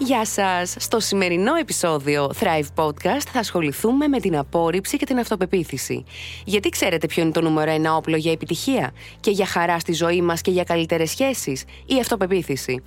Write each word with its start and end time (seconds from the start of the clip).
Γεια 0.00 0.24
σας! 0.24 0.74
Στο 0.78 1.00
σημερινό 1.00 1.54
επεισόδιο 1.54 2.30
Thrive 2.40 2.84
Podcast 2.84 3.22
θα 3.32 3.38
ασχοληθούμε 3.38 4.08
με 4.08 4.20
την 4.20 4.36
απόρριψη 4.36 4.96
και 4.96 5.04
την 5.04 5.18
αυτοπεποίθηση. 5.18 6.04
Γιατί 6.44 6.68
ξέρετε 6.68 7.06
ποιο 7.06 7.22
είναι 7.22 7.32
το 7.32 7.40
νούμερο 7.40 7.70
ένα 7.70 7.96
όπλο 7.96 8.16
για 8.16 8.32
επιτυχία; 8.32 8.92
Και 9.20 9.30
για 9.30 9.46
χαρά 9.46 9.78
στη 9.78 9.92
ζωή 9.92 10.22
μας 10.22 10.40
και 10.40 10.50
για 10.50 10.64
καλύτερες 10.64 11.10
σχέσεις, 11.10 11.64
η 11.86 11.98
αυτοπεποίθηση. 12.00 12.82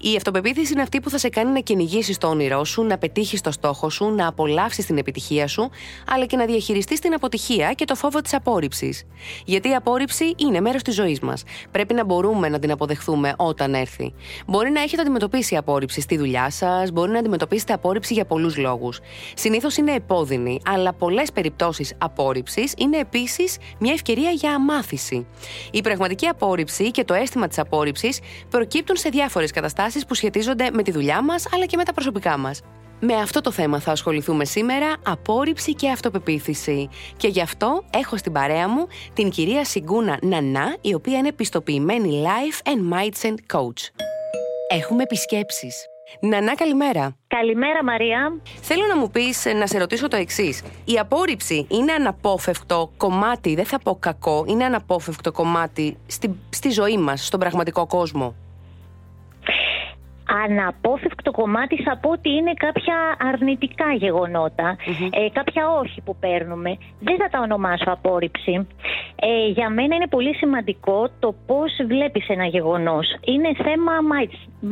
Η 0.00 0.16
αυτοπεποίθηση 0.16 0.72
είναι 0.72 0.82
αυτή 0.82 1.00
που 1.00 1.10
θα 1.10 1.18
σε 1.18 1.28
κάνει 1.28 1.50
να 1.50 1.60
κυνηγήσεις 1.60 2.18
το 2.18 2.26
όνειρό 2.26 2.64
σου, 2.64 2.82
να 2.82 2.98
πετύχεις 2.98 3.40
το 3.40 3.50
στόχο 3.50 3.90
σου, 3.90 4.14
να 4.14 4.26
απολαύσεις 4.26 4.86
την 4.86 4.98
επιτυχία 4.98 5.46
σου, 5.46 5.70
αλλά 6.08 6.26
και 6.26 6.36
να 6.36 6.44
διαχειριστείς 6.44 7.00
την 7.00 7.14
αποτυχία 7.14 7.72
και 7.72 7.84
το 7.84 7.94
φόβο 7.94 8.20
της 8.20 8.34
απόρριψης. 8.34 9.04
Γιατί 9.44 9.68
η 9.68 9.74
απόρριψη 9.74 10.34
είναι 10.36 10.60
μέρος 10.60 10.82
της 10.82 10.94
ζωής 10.94 11.20
μας. 11.20 11.42
Πρέπει 11.70 11.94
να 11.94 12.04
μπορούμε 12.04 12.48
να 12.48 12.58
την 12.58 12.70
αποδεχθούμε 12.70 13.34
όταν 13.36 13.74
έρθει. 13.74 14.14
Μπορεί 14.46 14.70
να 14.70 14.80
έχετε 14.80 15.02
αντιμετωπίσει 15.02 15.56
απόρριψη 15.56 16.00
στη 16.00 16.16
δουλειά 16.16 16.50
σας, 16.54 16.90
μπορεί 16.90 17.10
να 17.10 17.18
αντιμετωπίσετε 17.18 17.72
απόρριψη 17.72 18.14
για 18.14 18.24
πολλούς 18.24 18.56
λόγους. 18.56 19.00
Συνήθως 19.34 19.76
είναι 19.76 19.92
επώδυνη, 19.92 20.60
αλλά 20.66 20.92
πολλές 20.92 21.32
περιπτώσεις 21.32 21.94
απόρριψης 21.98 22.74
είναι 22.76 22.98
επίσης 22.98 23.56
μια 23.78 23.92
ευκαιρία 23.92 24.30
για 24.30 24.54
αμάθηση. 24.54 25.26
Η 25.70 25.80
πραγματική 25.80 26.26
απόρριψη 26.26 26.90
και 26.90 27.04
το 27.04 27.14
αίσθημα 27.14 27.48
της 27.48 27.58
απόρριψης 27.58 28.20
προκύπτουν 28.48 28.96
σε 28.96 29.08
διάφορες 29.08 29.50
καταστάσεις 29.50 30.06
που 30.06 30.14
σχετίζονται 30.14 30.70
με 30.72 30.82
τη 30.82 30.90
δουλειά 30.90 31.22
μας 31.22 31.44
αλλά 31.54 31.66
και 31.66 31.76
με 31.76 31.84
τα 31.84 31.92
προσωπικά 31.92 32.36
μας. 32.38 32.60
Με 33.00 33.14
αυτό 33.14 33.40
το 33.40 33.50
θέμα 33.50 33.80
θα 33.80 33.92
ασχοληθούμε 33.92 34.44
σήμερα, 34.44 34.96
απόρριψη 35.04 35.74
και 35.74 35.90
αυτοπεποίθηση. 35.90 36.88
Και 37.16 37.28
γι' 37.28 37.40
αυτό 37.40 37.84
έχω 37.90 38.16
στην 38.16 38.32
παρέα 38.32 38.68
μου 38.68 38.86
την 39.14 39.30
κυρία 39.30 39.64
Σιγκούνα 39.64 40.18
Νανά, 40.22 40.76
η 40.80 40.94
οποία 40.94 41.18
είναι 41.18 41.32
πιστοποιημένη 41.32 42.22
Life 42.24 42.68
and 42.68 42.94
Mindset 42.94 43.56
Coach. 43.56 44.04
Έχουμε 44.68 45.02
επισκέψεις. 45.02 45.93
Νανά, 46.20 46.54
καλημέρα. 46.54 47.16
Καλημέρα 47.26 47.84
Μαρία. 47.84 48.40
Θέλω 48.60 48.86
να 48.86 48.96
μου 48.96 49.10
πεις, 49.10 49.44
να 49.58 49.66
σε 49.66 49.78
ρωτήσω 49.78 50.08
το 50.08 50.16
εξής. 50.16 50.62
Η 50.84 50.98
απόρριψη 50.98 51.66
είναι 51.70 51.92
αναπόφευκτο 51.92 52.90
κομμάτι, 52.96 53.54
δεν 53.54 53.64
θα 53.64 53.78
πω 53.78 53.96
κακό, 54.00 54.44
είναι 54.48 54.64
αναπόφευκτο 54.64 55.32
κομμάτι 55.32 55.96
στη, 56.06 56.34
στη 56.50 56.70
ζωή 56.70 56.98
μας, 56.98 57.26
στον 57.26 57.40
πραγματικό 57.40 57.86
κόσμο; 57.86 58.34
Αναπόφευκτο 60.28 61.30
κομμάτι 61.30 61.82
θα 61.82 61.98
πω 61.98 62.10
ότι 62.10 62.30
είναι 62.30 62.52
κάποια 62.54 63.16
αρνητικά 63.18 63.92
ε, 65.10 65.28
κάποια 65.32 65.70
όχι 65.70 66.00
που 66.00 66.16
παίρνουμε. 66.16 66.76
Δεν 67.00 67.16
θα 67.16 67.28
τα 67.28 67.40
ονομάσω 67.40 67.90
απόρριψη. 67.90 68.66
Ε, 69.16 69.48
για 69.48 69.68
μένα 69.70 69.94
είναι 69.94 70.08
πολύ 70.08 70.34
σημαντικό 70.34 71.08
το 71.18 71.34
πώς 71.46 71.70
βλέπεις 71.86 72.28
ένα 72.28 72.46
γεγονός. 72.46 73.06
Είναι 73.24 73.54
θέμα 73.62 73.92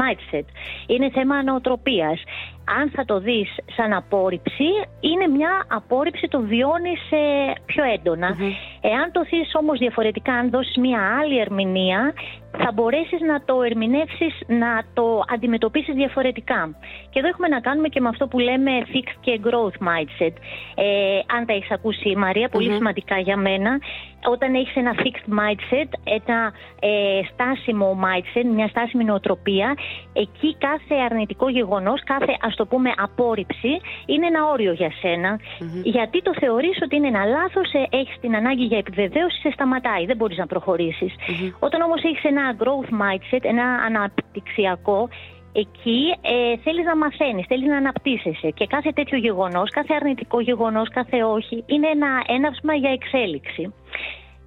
mindset, 0.00 0.46
είναι 0.86 1.10
θέμα 1.10 1.42
νοοτροπίας. 1.42 2.22
Αν 2.64 2.90
θα 2.90 3.04
το 3.04 3.18
δεις 3.18 3.48
σαν 3.76 3.92
απόρριψη, 3.92 4.68
είναι 5.00 5.26
μια 5.26 5.64
απόρριψη, 5.68 6.28
το 6.28 6.40
βιώνεις 6.40 7.00
ε, 7.10 7.52
πιο 7.66 7.84
εντονα 7.84 8.36
Εάν 8.80 9.12
το 9.12 9.20
δεις 9.22 9.52
όμως 9.54 9.78
διαφορετικά, 9.78 10.32
αν 10.32 10.50
δώσεις 10.50 10.76
μια 10.76 11.00
άλλη 11.20 11.38
ερμηνεία, 11.38 12.12
θα 12.58 12.72
μπορέσεις 12.74 13.20
να 13.20 13.44
το 13.44 13.62
ερμηνεύσεις, 13.62 14.40
να 14.46 14.82
το 14.94 15.22
αντιμετωπίσεις 15.34 15.94
διαφορετικά. 15.94 16.76
Και 17.10 17.18
εδώ 17.18 17.28
έχουμε 17.28 17.48
να 17.48 17.60
κάνουμε 17.60 17.88
και 17.88 18.00
με 18.00 18.08
αυτό 18.08 18.26
που 18.26 18.38
λέμε 18.38 18.70
fixed 18.92 19.16
και 19.20 19.40
growth 19.44 19.86
mindset. 19.88 20.34
Ε, 20.74 21.18
αν 21.36 21.46
τα 21.46 21.52
έχεις 21.52 21.70
ακούσει 21.70 22.16
Μαρία, 22.16 22.50
σημαντικά 22.74 23.18
για 23.18 23.36
μένα. 23.36 23.78
Όταν 24.24 24.54
έχεις 24.54 24.76
ένα 24.76 24.94
fixed 24.96 25.28
mindset, 25.38 25.88
ένα 26.04 26.52
ε, 26.80 27.20
στάσιμο 27.32 27.98
mindset, 28.04 28.44
μια 28.54 28.68
στάσιμη 28.68 29.04
νοοτροπία, 29.04 29.74
εκεί 30.12 30.56
κάθε 30.58 30.94
αρνητικό 31.10 31.48
γεγονός, 31.48 32.02
κάθε 32.04 32.36
ας 32.40 32.54
το 32.54 32.66
πούμε 32.66 32.90
απόρριψη, 32.96 33.80
είναι 34.06 34.26
ένα 34.26 34.46
όριο 34.46 34.72
για 34.72 34.90
σενα 35.00 35.40
Γιατί 35.82 36.22
το 36.22 36.32
θεωρείς 36.40 36.78
ότι 36.82 36.96
είναι 36.96 37.06
ένα 37.06 37.24
λάθος, 37.24 37.72
ε, 37.72 37.96
έχεις 37.96 38.16
την 38.20 38.36
ανάγκη 38.36 38.64
για 38.64 38.78
επιβεβαίωση, 38.78 39.40
σε 39.40 39.50
σταματάει, 39.50 40.06
δεν 40.06 40.16
μπορείς 40.16 40.36
να 40.36 40.46
προχωρήσεις. 40.46 41.14
Όταν 41.58 41.80
όμως 41.80 42.02
έχεις 42.02 42.24
ένα 42.24 42.56
growth 42.58 42.90
mindset, 43.02 43.42
ένα 43.42 43.64
αναπτυξιακό, 43.64 45.08
εκεί 45.52 46.14
ε, 46.20 46.56
θέλεις 46.56 46.84
να 46.84 46.96
μαθαίνεις, 46.96 47.46
θέλεις 47.46 47.68
να 47.68 47.76
αναπτύσσεσαι 47.76 48.50
και 48.50 48.66
κάθε 48.66 48.90
τέτοιο 48.90 49.18
γεγονός, 49.18 49.70
κάθε 49.70 49.94
αρνητικό 49.94 50.40
γεγονός, 50.40 50.88
κάθε 50.88 51.24
όχι, 51.24 51.64
είναι 51.66 51.88
ένα 51.88 52.22
έναυσμα 52.26 52.74
για 52.74 52.90
εξέλιξη. 52.90 53.74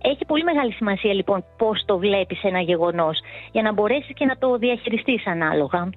Έχει 0.01 0.25
πολύ 0.25 0.44
μεγάλη 0.44 0.71
σημασία 0.71 1.13
λοιπόν 1.13 1.45
πώς 1.57 1.83
το 1.85 1.97
βλέπεις 1.97 2.44
ένα 2.44 2.59
γεγονός 2.59 3.19
για 3.51 3.61
να 3.61 3.73
μπορέσεις 3.73 4.13
και 4.13 4.25
να 4.25 4.38
το 4.38 4.57
διαχειριστείς 4.57 5.27
ανάλογα. 5.27 5.89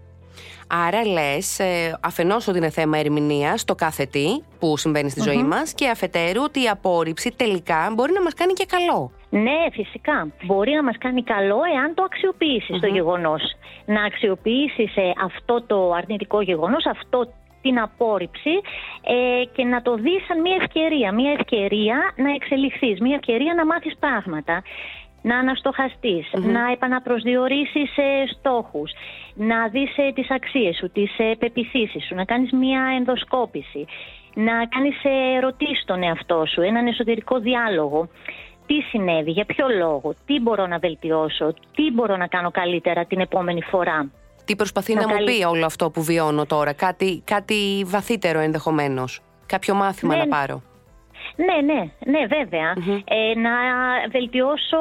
Άρα 0.69 1.06
λες, 1.06 1.59
ε, 1.59 1.99
αφενός 2.03 2.49
ότι 2.49 2.59
είναι 2.59 2.71
θέμα 2.71 2.99
ερμηνείας 2.99 3.65
το 3.65 3.75
κάθε 3.75 4.04
τι 4.04 4.26
που 4.59 4.76
συμβαίνει 4.76 5.10
στη 5.10 5.21
ζωή 5.21 5.43
μας 5.43 5.75
και 5.75 5.88
αφετέρου 5.88 6.43
ότι 6.43 6.62
η 6.62 6.69
απόρριψη 6.69 7.34
τελικά 7.37 7.93
μπορεί 7.94 8.12
να 8.12 8.22
μας 8.22 8.34
κάνει 8.34 8.53
και 8.53 8.66
καλό. 8.69 9.12
Ναι, 9.31 9.60
φυσικά. 9.72 10.28
Μπορεί 10.44 10.72
να 10.72 10.82
μας 10.82 10.98
κάνει 10.98 11.22
καλό 11.22 11.59
εάν 11.75 11.94
το 11.94 12.03
αξιοποιήσεις 12.03 12.81
το 12.81 12.87
γεγονός. 12.87 13.43
Να 13.84 14.04
αξιοποιήσεις 14.04 14.97
ε, 14.97 15.12
αυτό 15.25 15.62
το 15.66 15.93
αρνητικό 15.93 16.41
γεγονός, 16.41 16.87
αυτό 16.87 17.32
την 17.62 17.78
απόρριψη 17.78 18.54
ε, 19.03 19.44
και 19.53 19.65
να 19.65 19.82
το 19.82 19.94
δεις 19.94 20.25
σαν 20.27 20.41
μια 20.41 20.56
ευκαιρία. 20.60 21.12
Μια 21.12 21.32
ευκαιρία 21.32 22.12
να 22.16 22.34
εξελιχθείς, 22.34 23.00
μια 23.00 23.15
ευκαιρία 23.15 23.54
να 23.54 23.66
μάθεις 23.66 23.97
πράγματα 23.98 24.62
να 25.22 25.38
αναστοχαστεις 25.38 26.30
να 26.32 26.72
επαναπροσδιορίσεις 26.72 27.96
ε, 27.96 28.26
στόχους, 28.38 28.92
να 29.34 29.68
δεις 29.68 29.96
ε, 29.96 30.12
τις 30.14 30.30
αξίες 30.30 30.76
σου, 30.76 30.90
τις 30.90 31.18
ε, 31.18 31.34
πεπιθήσεις 31.38 32.04
σου, 32.06 32.14
να 32.14 32.24
κάνεις 32.24 32.52
μια 32.52 32.82
ενδοσκόπηση, 32.98 33.86
να 34.34 34.52
κάνεις 34.66 35.04
ε, 35.04 35.36
ερωτήσεις 35.36 35.82
στον 35.82 36.02
εαυτό 36.02 36.44
σου, 36.46 36.60
έναν 36.60 36.86
εσωτερικό 36.86 37.38
διάλογο. 37.38 38.08
Τι 38.66 38.80
συνέβη, 38.80 39.30
για 39.30 39.44
ποιο 39.44 39.66
λόγο, 39.78 40.14
τι 40.26 40.40
μπορώ 40.40 40.66
να 40.66 40.78
βελτιώσω, 40.78 41.54
τι 41.74 41.90
μπορώ 41.92 42.16
να 42.16 42.26
κάνω 42.26 42.50
καλύτερα 42.50 43.04
την 43.04 43.20
επόμενη 43.20 43.62
φορά. 43.62 44.10
Τι 44.44 44.56
προσπαθεί 44.56 44.94
να, 44.94 45.08
μου 45.08 45.24
πει 45.24 45.44
όλο 45.44 45.66
αυτό 45.66 45.90
που 45.90 46.02
βιώνω 46.02 46.46
τώρα, 46.46 46.72
κάτι, 46.72 47.22
κάτι 47.24 47.84
βαθύτερο 47.86 48.38
ενδεχομένως, 48.38 49.20
κάποιο 49.46 49.74
μάθημα 49.74 50.16
ναι, 50.16 50.24
να 50.24 50.28
πάρω. 50.28 50.62
Ναι, 51.47 51.72
ναι, 51.72 51.81
ναι, 52.04 52.26
βεβαια 52.26 52.76
Ε, 53.04 53.38
να 53.38 53.50
βελτιώσω 54.10 54.78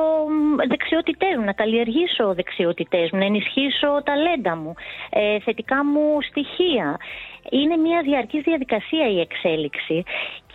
δεξιότητές 0.67 1.35
μου, 1.37 1.43
να 1.43 1.53
καλλιεργήσω 1.53 2.33
δεξιότητές 2.33 3.09
μου, 3.11 3.19
να 3.19 3.25
ενισχύσω 3.25 4.01
ταλέντα 4.03 4.55
μου, 4.55 4.73
ε, 5.09 5.39
θετικά 5.39 5.85
μου 5.85 6.21
στοιχεία. 6.21 6.97
Είναι 7.49 7.77
μια 7.77 8.01
διαρκής 8.01 8.43
διαδικασία 8.43 9.07
η 9.09 9.19
εξέλιξη 9.19 10.03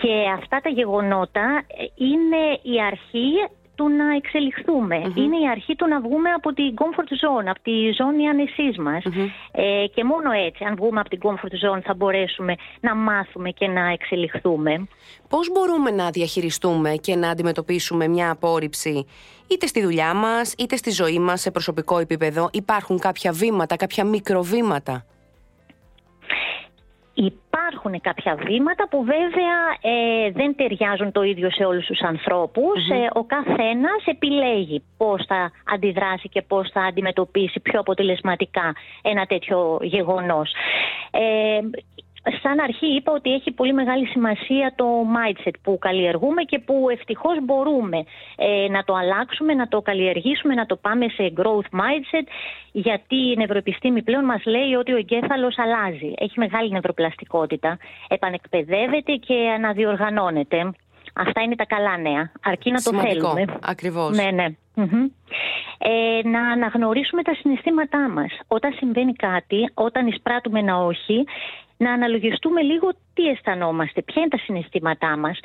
και 0.00 0.12
αυτά 0.38 0.60
τα 0.60 0.68
γεγονότα 0.68 1.62
ε, 1.66 2.04
είναι 2.04 2.42
η 2.62 2.82
αρχή 2.82 3.30
του 3.74 3.88
να 3.88 4.14
εξελιχθουμε 4.16 4.96
Είναι 5.14 5.38
η 5.44 5.48
αρχή 5.50 5.74
του 5.76 5.88
να 5.88 6.00
βγούμε 6.00 6.30
από 6.30 6.52
την 6.52 6.74
comfort 6.74 7.12
zone, 7.22 7.46
από 7.46 7.60
τη 7.62 7.92
ζώνη 7.98 8.28
ανεσής 8.28 8.78
μας. 8.78 9.04
Ε, 9.52 9.86
και 9.94 10.04
μόνο 10.04 10.30
έτσι, 10.46 10.64
αν 10.64 10.76
βγούμε 10.76 11.00
από 11.00 11.08
την 11.08 11.20
comfort 11.22 11.54
zone, 11.64 11.80
θα 11.82 11.94
μπορέσουμε 11.94 12.54
να 12.80 12.94
μάθουμε 12.94 13.50
και 13.50 13.66
να 13.66 13.88
εξελιχθούμε. 13.88 14.88
Πώς 15.28 15.50
μπορούμε 15.52 15.90
να 15.90 16.10
διαχειριστούμε 16.10 16.90
και 16.90 17.16
να 17.16 17.30
αντιμετωπίσουμε 17.30 18.08
μια 18.08 18.30
απόρριψη 18.30 19.06
είτε 19.46 19.66
στη 19.66 19.82
δουλειά 19.82 20.14
μας, 20.14 20.54
είτε 20.58 20.76
στη 20.76 20.90
ζωή 20.90 21.18
μας 21.18 21.40
σε 21.40 21.50
προσωπικό 21.50 21.98
επίπεδο; 21.98 22.48
Υπάρχουν 22.52 22.98
κάποια 22.98 23.32
βήματα, 23.32 23.76
κάποια 23.76 24.04
μικροβήματα; 24.04 25.04
Υπάρχουν 27.72 28.00
κάποια 28.00 28.34
βήματα 28.34 28.88
που 28.88 29.04
βέβαια 29.04 29.58
ε, 29.80 30.30
δεν 30.30 30.56
ταιριάζουν 30.56 31.12
το 31.12 31.22
ίδιο 31.22 31.50
σε 31.50 31.64
όλους 31.64 31.86
τους 31.86 32.00
ανθρώπους. 32.00 32.88
Ε, 32.88 33.08
ο 33.12 33.24
καθένας 33.24 34.04
επιλέγει 34.04 34.82
πώς 34.96 35.24
θα 35.26 35.50
αντιδράσει 35.74 36.28
και 36.28 36.42
πώς 36.42 36.70
θα 36.72 36.80
αντιμετωπίσει 36.80 37.60
πιο 37.60 37.80
αποτελεσματικά 37.80 38.74
ένα 39.02 39.26
τέτοιο 39.26 39.78
γεγονός. 39.82 40.50
Ε, 41.10 41.60
σαν 42.42 42.60
αρχή 42.60 42.86
είπα 42.86 43.12
ότι 43.12 43.32
έχει 43.32 43.50
πολύ 43.50 43.72
μεγάλη 43.72 44.06
σημασία 44.06 44.72
το 44.76 44.86
mindset 45.16 45.54
που 45.62 45.78
καλλιεργούμε 45.78 46.42
και 46.42 46.58
που 46.58 46.86
ευτυχώς 46.90 47.36
μπορούμε 47.42 48.04
ε, 48.36 48.68
να 48.68 48.84
το 48.84 48.94
αλλάξουμε, 48.94 49.54
να 49.54 49.68
το 49.68 49.80
καλλιεργήσουμε, 49.80 50.54
να 50.54 50.66
το 50.66 50.76
πάμε 50.76 51.08
σε 51.08 51.32
growth 51.36 51.78
mindset 51.80 52.26
γιατί 52.72 53.16
η 53.16 53.34
νευροεπιστήμη 53.36 54.02
πλέον 54.02 54.24
μας 54.24 54.44
λέει 54.44 54.74
ότι 54.74 54.92
ο 54.92 54.96
εγκέφαλος 54.96 55.58
αλλάζει. 55.58 56.12
Έχει 56.16 56.38
μεγάλη 56.38 56.70
νευροπλαστικότητα, 56.70 57.78
επανεκπαιδεύεται 58.08 59.12
και 59.12 59.34
αναδιοργανώνεται. 59.56 60.72
Αυτά 61.14 61.40
είναι 61.40 61.56
τα 61.56 61.64
καλά 61.64 61.96
νέα. 61.96 62.32
Αρκεί 62.42 62.70
να 62.70 62.82
το 62.82 63.00
θέλουμε. 63.00 63.44
Ακριβώς. 63.60 64.16
Ναι, 64.16 64.30
ναι. 64.30 64.46
Ε, 65.78 66.28
να 66.28 66.48
αναγνωρίσουμε 66.50 67.22
τα 67.22 67.34
συναισθήματά 67.34 68.08
μας. 68.08 68.38
Όταν 68.46 68.72
συμβαίνει 68.72 69.12
κάτι, 69.12 69.70
όταν 69.74 70.06
εισπράττουμε 70.06 70.58
ένα 70.58 70.78
όχι, 70.78 71.24
να 71.76 71.92
αναλογιστούμε 71.92 72.62
λίγο 72.62 72.88
τι 73.14 73.28
αισθανόμαστε, 73.28 74.02
ποια 74.02 74.20
είναι 74.20 74.30
τα 74.30 74.38
συναισθήματά 74.38 75.16
μας, 75.16 75.38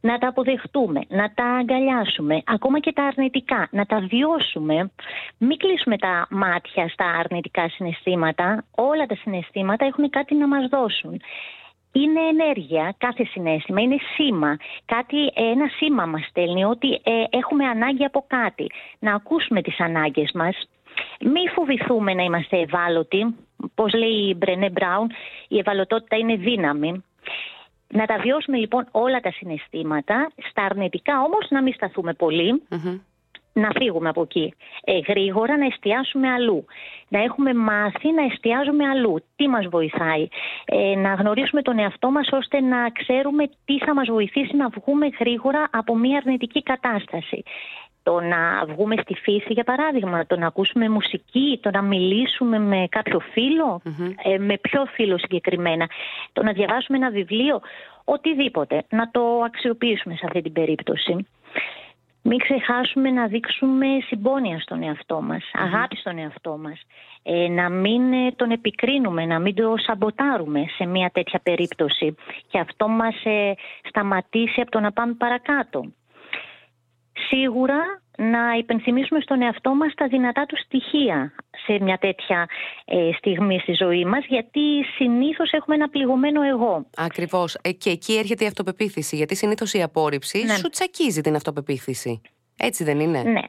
να 0.00 0.18
τα 0.18 0.28
αποδεχτούμε, 0.28 1.00
να 1.08 1.32
τα 1.34 1.44
αγκαλιάσουμε, 1.44 2.42
ακόμα 2.46 2.80
και 2.80 2.92
τα 2.92 3.04
αρνητικά, 3.04 3.68
να 3.70 3.86
τα 3.86 3.98
βιώσουμε. 4.00 4.90
Μην 5.38 5.56
κλείσουμε 5.56 5.96
τα 5.98 6.26
μάτια 6.30 6.88
στα 6.88 7.06
αρνητικά 7.06 7.68
συναισθήματα. 7.68 8.64
Όλα 8.74 9.06
τα 9.06 9.14
συναισθήματα 9.14 9.84
έχουν 9.84 10.10
κάτι 10.10 10.34
να 10.34 10.46
μας 10.46 10.66
δώσουν. 10.68 11.20
Είναι 11.92 12.20
ενέργεια, 12.20 12.94
κάθε 12.98 13.24
συνέστημα, 13.24 13.80
είναι 13.80 13.96
σήμα. 14.14 14.56
Κάτι, 14.84 15.16
ένα 15.34 15.68
σήμα 15.76 16.06
μας 16.06 16.26
στέλνει 16.28 16.64
ότι 16.64 16.92
ε, 16.92 17.24
έχουμε 17.30 17.64
ανάγκη 17.64 18.04
από 18.04 18.24
κάτι. 18.28 18.70
Να 18.98 19.14
ακούσουμε 19.14 19.62
τις 19.62 19.80
ανάγκες 19.80 20.30
μας, 20.34 20.68
μη 21.20 21.48
φοβηθούμε 21.54 22.14
να 22.14 22.22
είμαστε 22.22 22.58
ευάλωτοι. 22.60 23.34
Πώς 23.74 23.92
λέει 23.92 24.28
η 24.28 24.34
Μπρενέ 24.36 24.70
Μπράουν, 24.70 25.10
η 25.48 25.58
ευαλωτότητα 25.58 26.16
είναι 26.16 26.36
δύναμη. 26.36 27.04
Να 27.88 28.06
τα 28.06 28.18
βιώσουμε 28.18 28.56
λοιπόν 28.56 28.86
όλα 28.90 29.20
τα 29.20 29.30
συναισθήματα, 29.30 30.32
στα 30.50 30.62
αρνητικά 30.64 31.22
όμως 31.22 31.46
να 31.50 31.62
μην 31.62 31.72
σταθούμε 31.72 32.12
να 33.52 33.68
φύγουμε 33.78 34.08
από 34.08 34.22
εκεί. 34.22 34.54
Ε, 34.84 34.98
γρήγορα 35.08 35.56
να 35.56 35.66
εστιάσουμε 35.66 36.28
αλλού. 36.28 36.64
Να 37.08 37.22
έχουμε 37.22 37.54
μάθει 37.54 38.12
να 38.12 38.22
εστιάζουμε 38.24 38.88
αλλού. 38.88 39.24
Τι 39.36 39.48
μας 39.48 39.66
βοηθάει. 39.66 40.28
Ε, 40.64 40.94
να 40.96 41.14
γνωρίσουμε 41.14 41.62
τον 41.62 41.78
εαυτό 41.78 42.10
μας 42.10 42.28
ώστε 42.32 42.60
να 42.60 42.90
ξέρουμε 42.90 43.46
τι 43.64 43.78
θα 43.78 43.94
μας 43.94 44.08
βοηθήσει 44.08 44.56
να 44.56 44.68
βγούμε 44.68 45.06
γρήγορα 45.18 45.68
από 45.70 45.96
μια 45.96 46.16
αρνητική 46.16 46.62
κατάσταση 46.62 47.42
το 48.02 48.20
να 48.20 48.64
βγούμε 48.66 48.96
στη 49.02 49.14
φύση 49.14 49.52
για 49.52 49.64
παράδειγμα, 49.64 50.26
το 50.26 50.36
να 50.36 50.46
ακούσουμε 50.46 50.88
μουσική, 50.88 51.58
το 51.62 51.70
να 51.70 51.82
μιλήσουμε 51.82 52.58
με 52.58 52.86
κάποιο 52.90 53.20
ε, 54.24 54.38
με 54.38 54.58
ποιο 54.58 54.84
φίλο 54.84 55.18
συγκεκριμένα, 55.18 55.88
το 56.32 56.42
να 56.42 56.52
διαβάσουμε 56.52 56.98
ένα 56.98 57.10
βιβλίο, 57.10 57.60
οτιδήποτε, 58.04 58.84
να 58.90 59.10
το 59.10 59.20
αξιοποιήσουμε 59.44 60.14
σε 60.14 60.26
αυτή 60.26 60.40
την 60.42 60.52
περίπτωση. 60.52 61.26
Μην 62.22 62.38
ξεχάσουμε 62.38 63.10
να 63.10 63.26
δείξουμε 63.26 63.86
συμπόνια 64.06 64.60
στον 64.60 64.82
εαυτό 64.82 65.22
μας, 65.22 65.50
αγάπη 65.52 65.96
στον 65.96 66.18
εαυτό 66.18 66.58
μας. 66.58 66.82
Ε, 67.22 67.48
να 67.48 67.68
μην 67.68 68.12
ε, 68.12 68.32
τον 68.36 68.50
επικρίνουμε, 68.50 69.26
να 69.26 69.38
μην 69.38 69.54
το 69.54 69.74
σαμποτάρουμε 69.76 70.64
σε 70.76 70.86
μια 70.86 71.10
τέτοια 71.12 71.40
περίπτωση. 71.42 72.14
Και 72.50 72.58
αυτό 72.58 72.88
μας 72.88 73.14
σταματήσει 73.88 74.60
από 74.60 74.70
το 74.70 74.80
να 74.80 74.92
πάμε 74.92 75.12
παρακάτω 75.12 75.92
σίγουρα 77.30 78.02
να 78.16 78.52
υπενθυμίσουμε 78.58 79.20
στον 79.20 79.42
εαυτό 79.42 79.74
μας 79.74 79.94
τα 79.94 80.06
δυνατά 80.06 80.46
του 80.46 80.56
στοιχεία 80.64 81.32
σε 81.66 81.78
μια 81.80 81.98
τέτοια 81.98 82.48
ε, 82.84 83.10
στιγμή 83.16 83.58
στη 83.58 83.72
ζωή 83.72 84.04
μας 84.04 84.24
γιατί 84.28 84.84
συνήθως 84.96 85.52
έχουμε 85.52 85.74
ένα 85.74 85.88
πληγωμένο 85.88 86.42
εγώ. 86.42 86.86
Ακριβώς. 86.96 87.58
Ε, 87.62 87.72
και 87.72 87.90
εκεί 87.90 88.16
έρχεται 88.16 88.44
η 88.44 88.46
αυτοπεποίθηση 88.46 89.16
γιατί 89.16 89.36
συνήθως 89.36 89.72
η 89.72 89.82
απόρριψη 89.82 90.44
ναι. 90.44 90.54
σου 90.54 90.68
τσακίζει 90.68 91.20
την 91.20 91.34
αυτοπεποίθηση. 91.34 92.20
Έτσι 92.56 92.84
δεν 92.84 93.00
είναι; 93.00 93.22
Ναι. 93.22 93.42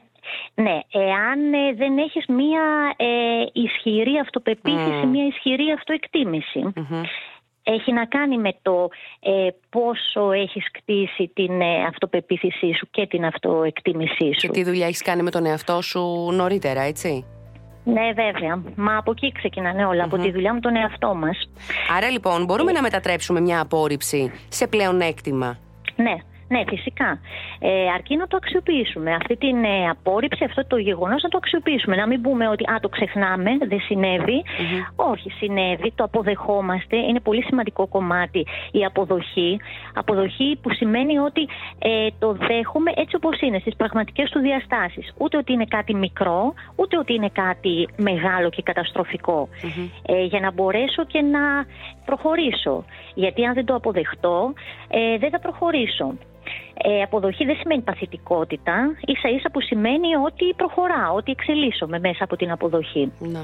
Ναι, 0.54 0.78
εάν 0.92 1.52
ε, 1.52 1.74
δεν 1.74 1.98
έχεις 1.98 2.26
μία 2.26 2.62
ισχυρή 3.52 4.18
αυτοπεποίθηση, 4.18 5.06
μία 5.06 5.26
ισχυρή 5.26 5.72
έχει 7.62 7.92
να 7.92 8.04
κάνει 8.04 8.38
με 8.38 8.52
το 8.62 8.88
ε, 9.20 9.48
πόσο 9.70 10.32
έχεις 10.32 10.70
κτίσει 10.70 11.30
την 11.34 11.60
ε, 11.60 11.84
αυτοπεποίθησή 11.88 12.74
σου 12.78 12.88
και 12.90 13.06
την 13.06 13.24
αυτοεκτίμησή 13.24 14.32
σου. 14.32 14.46
Και 14.46 14.48
τι 14.48 14.64
δουλειά 14.64 14.86
έχεις 14.86 15.02
κάνει 15.02 15.22
με 15.22 15.30
τον 15.30 15.46
εαυτό 15.46 15.82
σου 15.82 16.30
νωρίτερα, 16.32 16.80
έτσι; 16.80 17.24
Ναι, 17.84 18.12
βέβαια. 18.12 18.62
Μα 18.76 18.96
από 18.96 19.10
εκεί 19.10 19.32
ξεκινάνε 19.32 20.02
από 20.02 20.18
τη 20.18 20.30
δουλειά 20.30 20.54
με 20.54 20.60
τον 20.60 20.76
εαυτό 20.76 21.14
μας. 21.14 21.50
Άρα 21.96 22.10
λοιπόν 22.10 22.44
μπορούμε 22.44 22.70
ε. 22.70 22.74
να 22.74 22.82
μετατρέψουμε 22.82 23.40
μια 23.40 23.60
απόρριψη 23.60 24.32
σε 24.48 24.66
πλεονέκτημα; 24.66 25.58
Ναι, 25.96 26.14
ναι, 26.52 26.62
φυσικά. 26.68 27.20
Ε, 27.58 27.88
αρκεί 27.94 28.16
να 28.16 28.26
το 28.26 28.36
αξιοποιήσουμε. 28.36 29.14
Αυτή 29.14 29.36
την 29.36 29.64
ε, 29.64 29.88
απόρριψη, 29.88 30.44
αυτό 30.44 30.66
το 30.66 30.76
γεγονός 30.76 31.22
να 31.22 31.28
το 31.28 31.36
αξιοποιήσουμε. 31.36 31.96
Να 31.96 32.06
μην 32.06 32.20
πούμε 32.20 32.48
ότι 32.48 32.64
α, 32.72 32.80
το 32.80 32.88
ξεχνάμε, 32.88 33.50
δεν 33.68 33.80
συνεβη 33.80 34.44
Όχι, 34.96 35.30
συνέβη, 35.30 35.92
το 35.94 36.04
αποδεχόμαστε. 36.04 36.96
Είναι 36.96 37.20
πολύ 37.20 37.42
σημαντικό 37.42 37.86
κομμάτι 37.86 38.46
η 38.72 38.84
αποδοχή. 38.84 39.60
Αποδοχή 39.94 40.58
που 40.62 40.70
σημαίνει 40.74 41.18
ότι 41.18 41.48
ε, 41.78 42.06
το 42.18 42.32
δέχομαι 42.32 42.92
έτσι 42.96 43.16
όπως 43.16 43.40
είναι, 43.40 43.58
στις 43.58 43.76
πραγματικές 43.76 44.30
του 44.30 44.40
διαστάσεις. 44.40 45.14
Ούτε 45.18 45.36
ότι 45.36 45.52
είναι 45.52 45.64
κάτι 45.64 45.94
μικρό, 45.94 46.54
ούτε 46.76 46.98
ότι 46.98 47.14
είναι 47.14 47.30
κάτι 47.32 47.88
μεγάλο 47.96 48.50
και 48.50 48.62
καταστροφικο 48.62 49.48
Ε, 50.06 50.24
για 50.24 50.40
να 50.40 50.52
μπορέσω 50.52 51.04
και 51.04 51.20
να 51.20 51.40
προχωρήσω. 52.04 52.84
Γιατί 53.14 53.44
αν 53.44 53.54
δεν 53.54 53.64
το 53.64 53.74
αποδεχτώ, 53.74 54.52
ε, 54.88 55.18
δεν 55.18 55.30
θα 55.30 55.38
προχωρήσω. 55.38 56.14
Ε, 56.84 57.02
αποδοχή 57.02 57.44
δεν 57.44 57.56
σημαίνει 57.56 57.82
παθητικότητα, 57.82 58.96
ίσα 59.06 59.28
ίσα 59.28 59.50
που 59.52 59.60
σημαίνει 59.60 60.14
ότι 60.24 60.54
προχωράω, 60.56 61.14
ότι 61.14 61.30
εξελίσσομαι 61.30 61.98
μέσα 61.98 62.24
από 62.24 62.36
την 62.36 62.50
αποδοχή. 62.50 63.12
Ναι. 63.18 63.40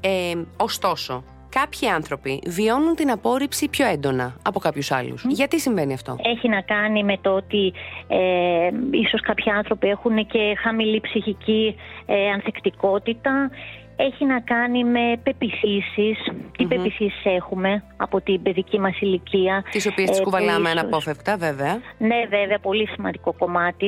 Ε, 0.00 0.34
ωστόσο, 0.56 1.24
κάποιοι 1.48 1.88
άνθρωποι 1.88 2.42
βιώνουν 2.46 2.94
την 2.94 3.10
απόρριψη 3.10 3.68
πιο 3.68 3.86
έντονα 3.86 4.36
από 4.42 4.58
κάποιους 4.58 4.90
άλλους. 4.90 5.24
Γιατί 5.28 5.60
συμβαίνει 5.60 5.92
αυτό; 5.92 6.16
Έχει 6.22 6.48
να 6.48 6.60
κάνει 6.60 7.04
με 7.04 7.18
το 7.20 7.30
ότι 7.30 7.72
ε, 8.08 8.70
ίσως 8.90 9.20
κάποιοι 9.20 9.50
άνθρωποι 9.50 9.88
έχουν 9.88 10.26
και 10.26 10.56
χαμηλή 10.62 11.00
ψυχική 11.00 11.76
ε, 12.06 12.30
ανθεκτικότητα 12.30 13.50
έχει 13.96 14.24
να 14.24 14.40
κάνει 14.40 14.84
με 14.84 15.20
πεπιθήσεις. 15.22 16.18
Τι 16.56 16.66
πεπιθήσεις 16.66 17.24
έχουμε 17.24 17.82
από 17.96 18.20
την 18.20 18.42
παιδική 18.42 18.80
μας 18.80 19.00
ηλικία. 19.00 19.64
Τις 19.70 19.86
οποίες 19.86 20.10
τις 20.10 20.18
ε, 20.18 20.22
κουβαλάμε 20.22 20.70
αναπόφευκτα 20.70 21.36
βέβαια. 21.36 21.80
Ναι 21.98 22.26
βέβαια, 22.28 22.58
πολύ 22.58 22.86
σημαντικό 22.86 23.34
κομμάτι. 23.38 23.86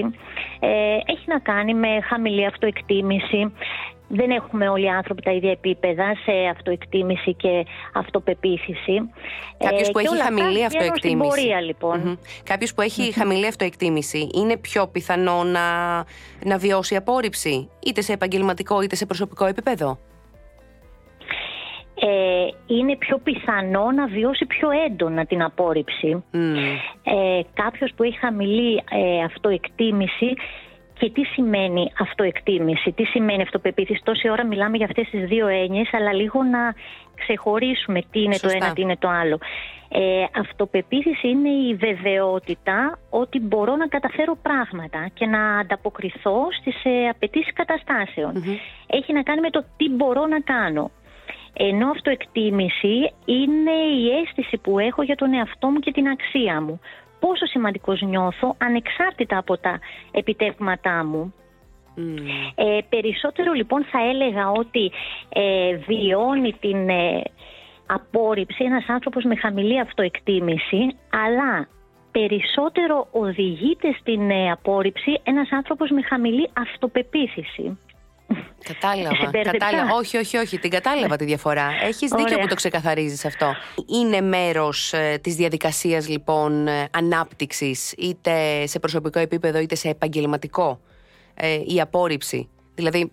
Ε, 0.61 0.69
έχει 1.05 1.25
να 1.27 1.39
κάνει 1.39 1.75
με 1.75 1.89
χαμηλή 2.09 2.47
αυτοεκτίμηση. 2.47 3.53
Δεν 4.09 4.31
έχουμε 4.31 4.69
όλοι 4.69 4.85
οι 4.85 4.89
άνθρωποι 4.89 5.23
τα 5.23 5.31
ίδια 5.33 5.51
επίπεδα 5.51 6.15
σε 6.25 6.33
αυτοεκτίμηση 6.57 7.35
και 7.35 7.67
αυτοπεποίθηση. 7.95 9.11
Κάποιος 9.59 9.89
ε, 9.89 9.91
που 9.93 9.99
έχει 9.99 10.23
χαμηλή 10.23 10.65
αυτοεκτίμηση. 10.65 11.29
Πορεία, 11.29 11.61
λοιπόν. 11.61 12.19
Κάποιος 12.45 12.75
που 12.75 12.81
εχει 12.81 13.13
χαμηλή 13.13 13.47
αυτοεκτίμηση, 13.47 14.31
είναι 14.35 14.57
πιο 14.57 14.89
πιθανό 14.89 15.45
να, 15.45 15.97
να 16.45 16.59
βιώσει 16.59 16.97
απόρριψη, 16.97 17.71
είτε 17.87 18.01
σε 18.01 18.13
επαγγελματικό 18.13 18.83
είτε 18.83 18.97
σε 18.97 19.07
προσωπικό 19.07 19.47
επίπεδο; 19.47 19.99
Ε, 22.01 22.75
είναι 22.75 22.97
πιο 22.97 23.19
πιθανό 23.19 23.91
να 23.91 24.07
βιώσει 24.07 24.47
πιο 24.47 24.69
έντονα 24.87 25.27
την 25.27 25.43
απόρριψη. 25.43 26.25
Ε, 27.03 27.41
κάποιος 27.55 27.93
που 27.97 28.03
έχει 28.03 28.19
χαμηλή 28.19 28.83
ε, 28.91 29.25
αυτοεκτίμηση 29.25 30.35
και 30.99 31.11
τι 31.11 31.25
σημαίνει 31.25 31.93
αυτοεκτίμηση, 31.99 32.93
τι 32.93 33.05
σημαίνει 33.05 33.43
αυτοπεποίθηση. 33.43 34.01
Τόση 34.05 34.31
ώρα 34.31 34.47
μιλάμε 34.47 34.77
για 34.77 34.87
αυτές 34.87 35.09
τις 35.09 35.25
δύο 35.25 35.47
έννοιες, 35.47 35.89
αλλά 35.93 36.13
λίγο 36.13 36.43
να 36.43 36.75
ξεχωρίσουμε 37.15 38.01
τι 38.11 38.23
είναι 38.23 38.39
το 38.39 38.49
ένα, 38.49 38.73
τι 38.73 38.81
είναι 38.81 38.97
το 38.97 39.09
άλλο. 39.09 39.39
Ε, 39.89 40.25
αυτοπεποίθηση 40.41 41.29
είναι 41.29 41.49
η 41.49 41.75
βεβαιότητα 41.75 42.99
ότι 43.11 43.41
μπορώ 43.41 43.77
να 43.77 43.87
καταφέρω 43.87 44.37
πράγματα 44.43 45.09
και 45.15 45.27
να 45.27 45.59
ανταποκριθώ 45.59 46.47
στις 46.61 46.85
ε, 46.85 47.09
απαιτήσεις 47.09 47.53
Έχει 48.87 49.13
να 49.13 49.23
κάνει 49.23 49.41
με 49.41 49.51
το 49.51 49.65
τι 49.77 49.89
μπορώ 49.91 50.27
να 50.27 50.41
κάνω. 50.41 50.91
Ενώ 51.53 51.91
αυτοεκτίμηση 51.91 53.13
είναι 53.25 53.77
η 54.01 54.09
αίσθηση 54.19 54.59
που 54.59 54.79
έχω 54.79 55.03
για 55.03 55.17
τον 55.17 55.35
εαυτό 55.35 55.69
μου 55.69 55.79
και 55.79 55.93
την 55.93 56.09
αξία 56.09 56.61
μου 56.61 56.81
πόσο 57.21 57.47
σημαντικός 57.47 58.01
νιώθω 58.01 58.55
ανεξάρτητα 58.59 59.39
από 59.39 59.59
τα 59.59 59.79
επιτεύγματά 60.11 61.05
μου. 61.05 61.35
Ε, 62.55 62.79
περισσότερο 62.89 63.53
λοιπόν 63.53 63.85
θα 63.85 63.99
έλεγα 64.09 64.51
ότι 64.51 64.93
ε, 65.29 65.77
βιώνει 65.77 66.53
την 66.61 66.89
ε, 66.89 67.23
απόρριψη 67.87 68.65
ένας 68.65 68.89
άνθρωπος 68.89 69.25
με 69.25 69.37
χαμηλή 69.37 69.81
αυτοεκτίμηση 69.81 70.97
αλλά 71.27 71.69
περισσότερο 72.13 73.09
οδηγείται 73.11 73.97
στην 74.01 74.31
ε, 74.31 74.51
απόρριψη 74.51 75.21
ένας 75.23 75.53
άνθρωπος 75.53 75.91
με 75.91 76.03
χαμηλή 76.03 76.51
αυτοπεποίθηση. 76.53 77.79
Κατάλαβα. 78.63 79.31
κατάλαβα. 79.43 79.95
Όχι, 79.95 80.17
όχι, 80.17 80.37
όχι. 80.37 80.59
Την 80.59 80.71
κατάλαβα 80.71 81.17
τη 81.17 81.25
διαφορά. 81.25 81.69
Έχεις 81.83 82.11
δίκιο 82.11 82.39
που 82.39 82.47
το 82.47 82.55
ξεκαθαρίζεις 82.55 83.25
αυτό. 83.25 83.55
Είναι 83.87 84.21
μέρος 84.21 84.93
ε, 84.93 85.19
της 85.23 85.35
διαδικασίας 85.35 86.09
λοιπόν 86.09 86.69
ε, 86.69 86.89
ανάπτυξης, 86.91 87.93
είτε 87.93 88.67
σε 88.67 88.79
προσωπικό 88.79 89.19
επίπεδο 89.19 89.59
είτε 89.59 89.75
σε 89.75 89.89
επαγγελματικό, 89.89 90.81
ε, 91.35 91.59
η 91.67 91.81
απόρριψη. 91.81 92.49
Δηλαδή, 92.75 93.13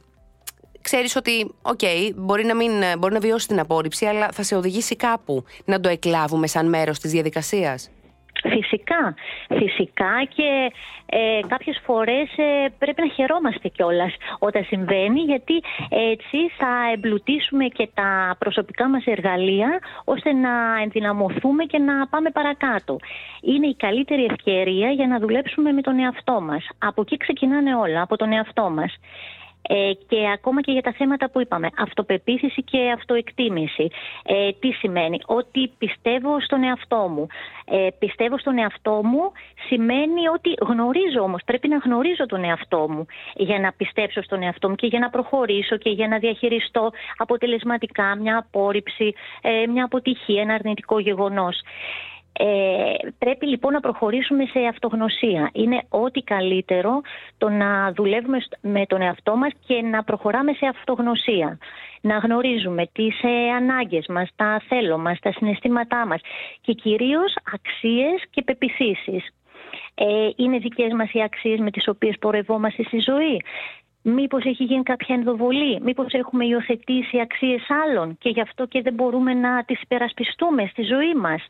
ξέρεις 0.82 1.16
ότι, 1.16 1.54
οκ, 1.62 1.80
μπορεί, 2.16 2.46
να 2.46 2.56
μην, 2.56 2.72
μπορεί 3.00 3.14
να 3.14 3.20
βιώσει 3.20 3.48
την 3.48 3.60
απόρριψη, 3.60 4.06
αλλά 4.06 4.30
θα 4.32 4.44
σε 4.44 4.56
οδηγήσει 4.56 4.96
κάπου 4.96 5.44
να 5.66 5.80
το 5.80 5.90
εκλάβουμε 5.90 6.48
σαν 6.48 6.70
μέρος 6.70 7.00
της 7.00 7.12
διαδικασίας. 7.12 7.90
Φυσικά, 8.50 9.16
φυσικά 9.48 10.24
και 10.36 10.72
ε, 11.06 11.40
κάποιες 11.48 11.82
φορές 11.86 12.38
ε, 12.38 12.68
πρέπει 12.78 13.02
να 13.02 13.08
χαιρόμαστε 13.08 13.68
κιόλας 13.68 14.14
όταν 14.40 14.64
συμβαίνει 14.64 15.20
γιατί 15.20 15.54
έτσι 15.90 16.38
θα 16.58 16.92
εμπλουτίσουμε 16.94 17.66
και 17.66 17.90
τα 17.94 18.36
προσωπικά 18.40 18.90
μας 18.90 19.06
εργαλεία 19.06 19.80
ώστε 20.04 20.34
να 20.34 20.82
ενδυναμωθούμε 20.82 21.64
και 21.64 21.78
να 21.78 22.08
πάμε 22.08 22.30
παρακάτω. 22.30 22.98
Είναι 23.42 23.68
η 23.68 23.76
καλύτερη 23.76 24.24
ευκαιρία 24.24 24.90
για 24.90 25.08
να 25.08 25.20
δουλέψουμε 25.20 25.72
με 25.72 25.82
τον 25.82 26.00
εαυτό 26.00 26.42
μας. 26.42 26.68
Από 26.78 27.02
εκεί 27.02 27.18
ξεκινάνε 27.18 27.76
όλα, 27.76 28.02
από 28.02 28.18
τον 28.18 28.32
εαυτό 28.32 28.70
μας. 28.70 28.98
Ε, 29.68 29.92
και 30.08 30.30
ακόμα 30.34 30.62
και 30.62 30.72
για 30.72 30.82
τα 30.82 30.92
θέματα 30.92 31.30
που 31.30 31.42
είπαμε, 31.42 31.70
αυτοπεποίθηση 31.78 32.64
και 32.64 32.92
αυτοεκτίμηση. 32.92 33.88
Ε, 34.24 34.52
τι 34.60 34.72
σημαίνει, 34.72 35.20
ότι 35.26 35.72
πιστεύω 35.78 36.40
στον 36.40 36.64
εαυτό 36.64 37.08
μου. 37.08 37.28
Ε, 37.66 37.88
πιστεύω 38.00 38.38
στον 38.38 38.58
εαυτό 38.58 39.02
μου 39.04 39.32
σημαίνει 39.68 40.28
ότι 40.34 40.54
γνωρίζω 40.62 41.22
όμως, 41.22 41.42
πρέπει 41.46 41.68
να 41.68 41.78
γνωρίζω 41.78 42.26
τον 42.26 42.44
εαυτό 42.44 42.90
μου 42.90 43.06
για 43.36 43.60
να 43.60 43.72
πιστέψω 43.72 44.22
στον 44.22 44.42
εαυτό 44.42 44.70
μου 44.70 44.76
και 44.76 44.88
για 44.88 45.00
να 45.00 45.10
προχωρήσω 45.10 45.78
και 45.78 45.90
για 45.90 46.08
να 46.08 46.18
διαχειριστώ 46.18 46.92
αποτελεσματικά 47.18 48.16
μια 48.16 48.38
απόρριψη, 48.38 49.14
ε, 49.42 49.68
μια 49.68 49.84
αποτυχία, 49.84 50.42
ένα 50.42 50.54
αρνητικό 50.54 51.00
γεγονός. 51.00 51.62
Ε, 52.40 53.10
πρέπει 53.18 53.46
λοιπόν 53.48 53.74
να 53.74 53.80
προχωρήσουμε 53.80 54.46
σε 54.46 54.60
αυτογνωσία. 54.60 55.50
Είναι 55.54 55.82
ό,τι 55.90 56.22
καλύτερο 56.22 57.02
το 57.38 57.50
να 57.50 57.92
δουλεύουμε 57.92 58.38
με 58.62 58.86
τον 58.86 59.02
εαυτό 59.02 59.36
μας 59.36 59.52
και 59.68 59.82
να 59.82 60.04
προχωράμε 60.04 60.54
σε 60.54 60.66
αυτογνωσία. 60.66 61.58
Να 62.02 62.18
γνωρίζουμε 62.18 62.86
τις 62.92 63.24
ε, 63.24 63.52
ανάγκες 63.56 64.06
μας, 64.08 64.30
τα 64.36 64.62
θέλω 64.68 64.98
μας, 64.98 65.20
τα 65.20 65.32
συναισθήματά 65.32 66.08
μας 66.08 66.22
και 66.62 66.74
κυρίως 66.74 67.36
αξίες 67.54 68.24
και 68.30 68.42
πεπιθήσεις. 68.42 69.30
Ε, 69.96 70.30
είναι 70.36 70.58
δικές 70.58 70.94
μας 70.94 71.14
οι 71.14 71.22
αξίες 71.22 71.60
με 71.60 71.72
τις 71.72 71.88
οποίες 71.88 72.16
πορευόμαστε 72.20 72.84
στη 72.84 73.00
ζωή. 73.00 73.42
Μήπως 74.08 74.44
έχει 74.46 74.64
γίνει 74.64 74.84
κάποια 74.84 75.16
ενδοβολή, 75.16 75.82
μήπως 75.82 76.14
έχουμε 76.14 76.46
υιοθετήσει 76.46 77.20
αξίες 77.22 77.66
άλλων 77.70 78.18
και 78.18 78.30
γι' 78.30 78.42
αυτό 78.42 78.66
και 78.66 78.82
δεν 78.82 78.94
μπορούμε 78.94 79.34
να 79.34 79.64
τις 79.64 79.82
υπερασπιστούμε 79.82 80.66
στη 80.66 80.84
ζωή 80.84 81.14
μας. 81.16 81.46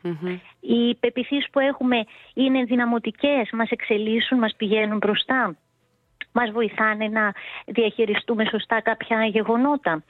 Οι 0.60 0.94
πεπιθήσεις 0.94 1.50
που 1.50 1.60
έχουμε 1.60 2.04
είναι 2.34 2.64
δυναμωτικές, 2.64 3.50
μας 3.52 3.70
εξελίσσουν, 3.70 4.38
μας 4.38 4.54
πηγαίνουν 4.56 4.96
μπροστά, 4.96 5.56
μας 6.32 6.50
βοηθάνε 6.50 7.08
να 7.08 7.32
διαχειριστούμε 7.66 8.44
σωστά 8.44 8.80
κάποια 8.80 9.24
γεγονότα. 9.24 10.02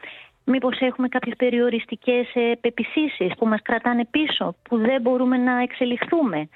Μήπως 0.49 0.79
έχουμε 0.81 1.09
κάποιες 1.09 1.37
περιοριστικές 1.37 2.35
ε, 2.35 2.53
πεπιθήσεις 2.61 3.33
που 3.38 3.47
μας 3.47 3.62
κρατάνε 3.62 4.05
πίσω, 4.11 4.55
που 4.62 4.76
δεν 4.76 5.00
μπορούμε 5.00 5.37
να 5.37 5.62
εξελιχθούμε; 5.62 6.49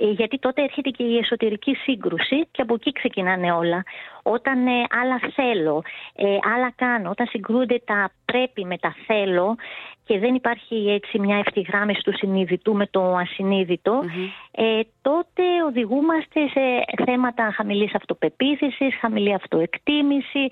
Ε, 0.00 0.10
γιατί 0.10 0.38
τότε 0.38 0.62
έρχεται 0.62 0.90
και 0.90 1.02
η 1.02 1.18
εσωτερική 1.18 1.74
σύγκρουση 1.74 2.48
και 2.50 2.62
από 2.62 2.74
εκεί 2.74 2.92
ξεκινάνε 2.92 3.52
όλα. 3.52 3.82
Όταν 4.22 4.66
ε, 4.66 4.84
άλλα 5.02 5.20
θέλω, 5.34 5.82
ε, 6.14 6.36
άλλα 6.54 6.72
κάνω, 6.76 7.10
όταν 7.10 7.26
συγκρούνται 7.26 7.82
τα 7.84 8.10
πρέπει 8.24 8.64
με 8.64 8.78
τα 8.78 8.94
θέλω 9.06 9.56
και 10.04 10.18
δεν 10.18 10.34
υπάρχει 10.34 10.90
έτσι 10.90 11.18
μια 11.18 11.36
ευθυγράμμιση 11.36 12.00
του 12.00 12.16
συνειδητού 12.16 12.74
με 12.74 12.86
το 12.86 13.16
ασυνειδητο 13.16 14.02
ε, 14.50 14.80
τότε 15.02 15.42
οδηγούμαστε 15.66 16.40
σε 16.48 16.60
θέματα 17.04 17.52
χαμηλής 17.56 17.94
αυτοπεποίθησης, 17.94 18.96
χαμηλή 19.00 19.34
αυτοεκτίμηση, 19.34 20.48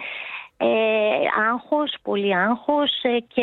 ε, 0.59 0.67
άγχος, 1.51 1.97
πολύ 2.03 2.37
άγχος 2.37 3.03
ε, 3.03 3.19
και 3.35 3.43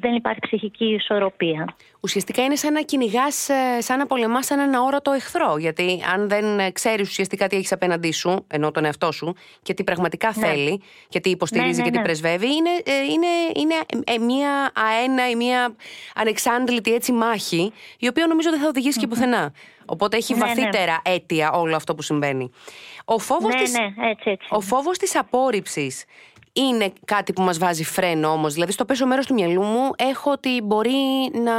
δεν 0.00 0.14
υπάρχει 0.14 0.40
ψυχική 0.40 0.84
ισορροπία. 0.84 1.74
Ουσιαστικά 2.00 2.44
είναι 2.44 2.56
σαν 2.56 2.72
να 2.72 2.82
κυνηγάς, 2.82 3.48
ε, 3.48 3.80
σαν 3.80 3.98
να 3.98 4.06
πολεμάς 4.06 4.50
έναν 4.50 4.74
αόρατο 4.74 5.12
εχθρό. 5.12 5.56
Γιατί 5.58 6.02
αν 6.14 6.28
δεν 6.28 6.72
ξέρεις 6.72 7.08
ουσιαστικά 7.08 7.46
τι 7.46 7.56
έχεις 7.56 7.72
απέναντί 7.72 8.12
σου, 8.12 8.46
ενώ 8.48 8.70
τον 8.70 8.84
εαυτό 8.84 9.12
σου, 9.12 9.34
και 9.62 9.74
τι 9.74 9.84
πραγματικά 9.84 10.32
ναι. 10.36 10.46
θέλει, 10.46 10.82
και 11.08 11.20
τι 11.20 11.30
υποστηρίζει 11.30 11.70
ναι, 11.70 11.76
ναι, 11.76 11.82
και 11.84 11.90
τι 11.90 11.96
ναι. 11.96 12.04
πρεσβεύει, 12.04 12.54
είναι, 12.54 12.70
ε, 12.84 12.92
είναι, 13.12 13.26
είναι 13.54 14.24
μια 14.24 14.72
αένα 14.74 15.30
ή 15.30 15.34
μια 15.34 15.76
ανεξάντλητη 16.14 16.94
έτσι 16.94 17.12
μάχη, 17.12 17.72
η 17.98 18.08
οποία 18.08 18.26
νομίζω 18.26 18.50
δεν 18.50 18.60
θα 18.60 18.68
οδηγήσει 18.68 18.98
και 18.98 19.06
πουθενά. 19.06 19.52
Οπότε 19.86 20.16
έχει 20.16 20.34
βαθύτερα 20.34 21.02
αίτια 21.04 21.52
όλο 21.52 21.76
αυτό 21.76 21.94
που 21.94 22.02
συμβαίνει. 22.02 22.50
Ο 23.04 23.18
φόβος, 23.18 23.54
της, 23.54 23.76
Ο 24.50 24.60
φόβος 24.60 24.98
της 24.98 25.16
απόρριψης 25.16 26.04
είναι 26.52 26.92
κάτι 27.04 27.32
που 27.32 27.42
μας 27.42 27.58
βάζει 27.58 27.84
φρένο 27.84 28.28
όμως. 28.28 28.52
Δηλαδή 28.52 28.72
στο 28.72 28.84
πέσο 28.84 29.06
μέρος 29.06 29.26
του 29.26 29.34
μυαλού 29.34 29.62
μου 29.62 29.90
έχω 29.96 30.30
ότι 30.30 30.60
μπορεί 30.62 30.90
να, 31.44 31.52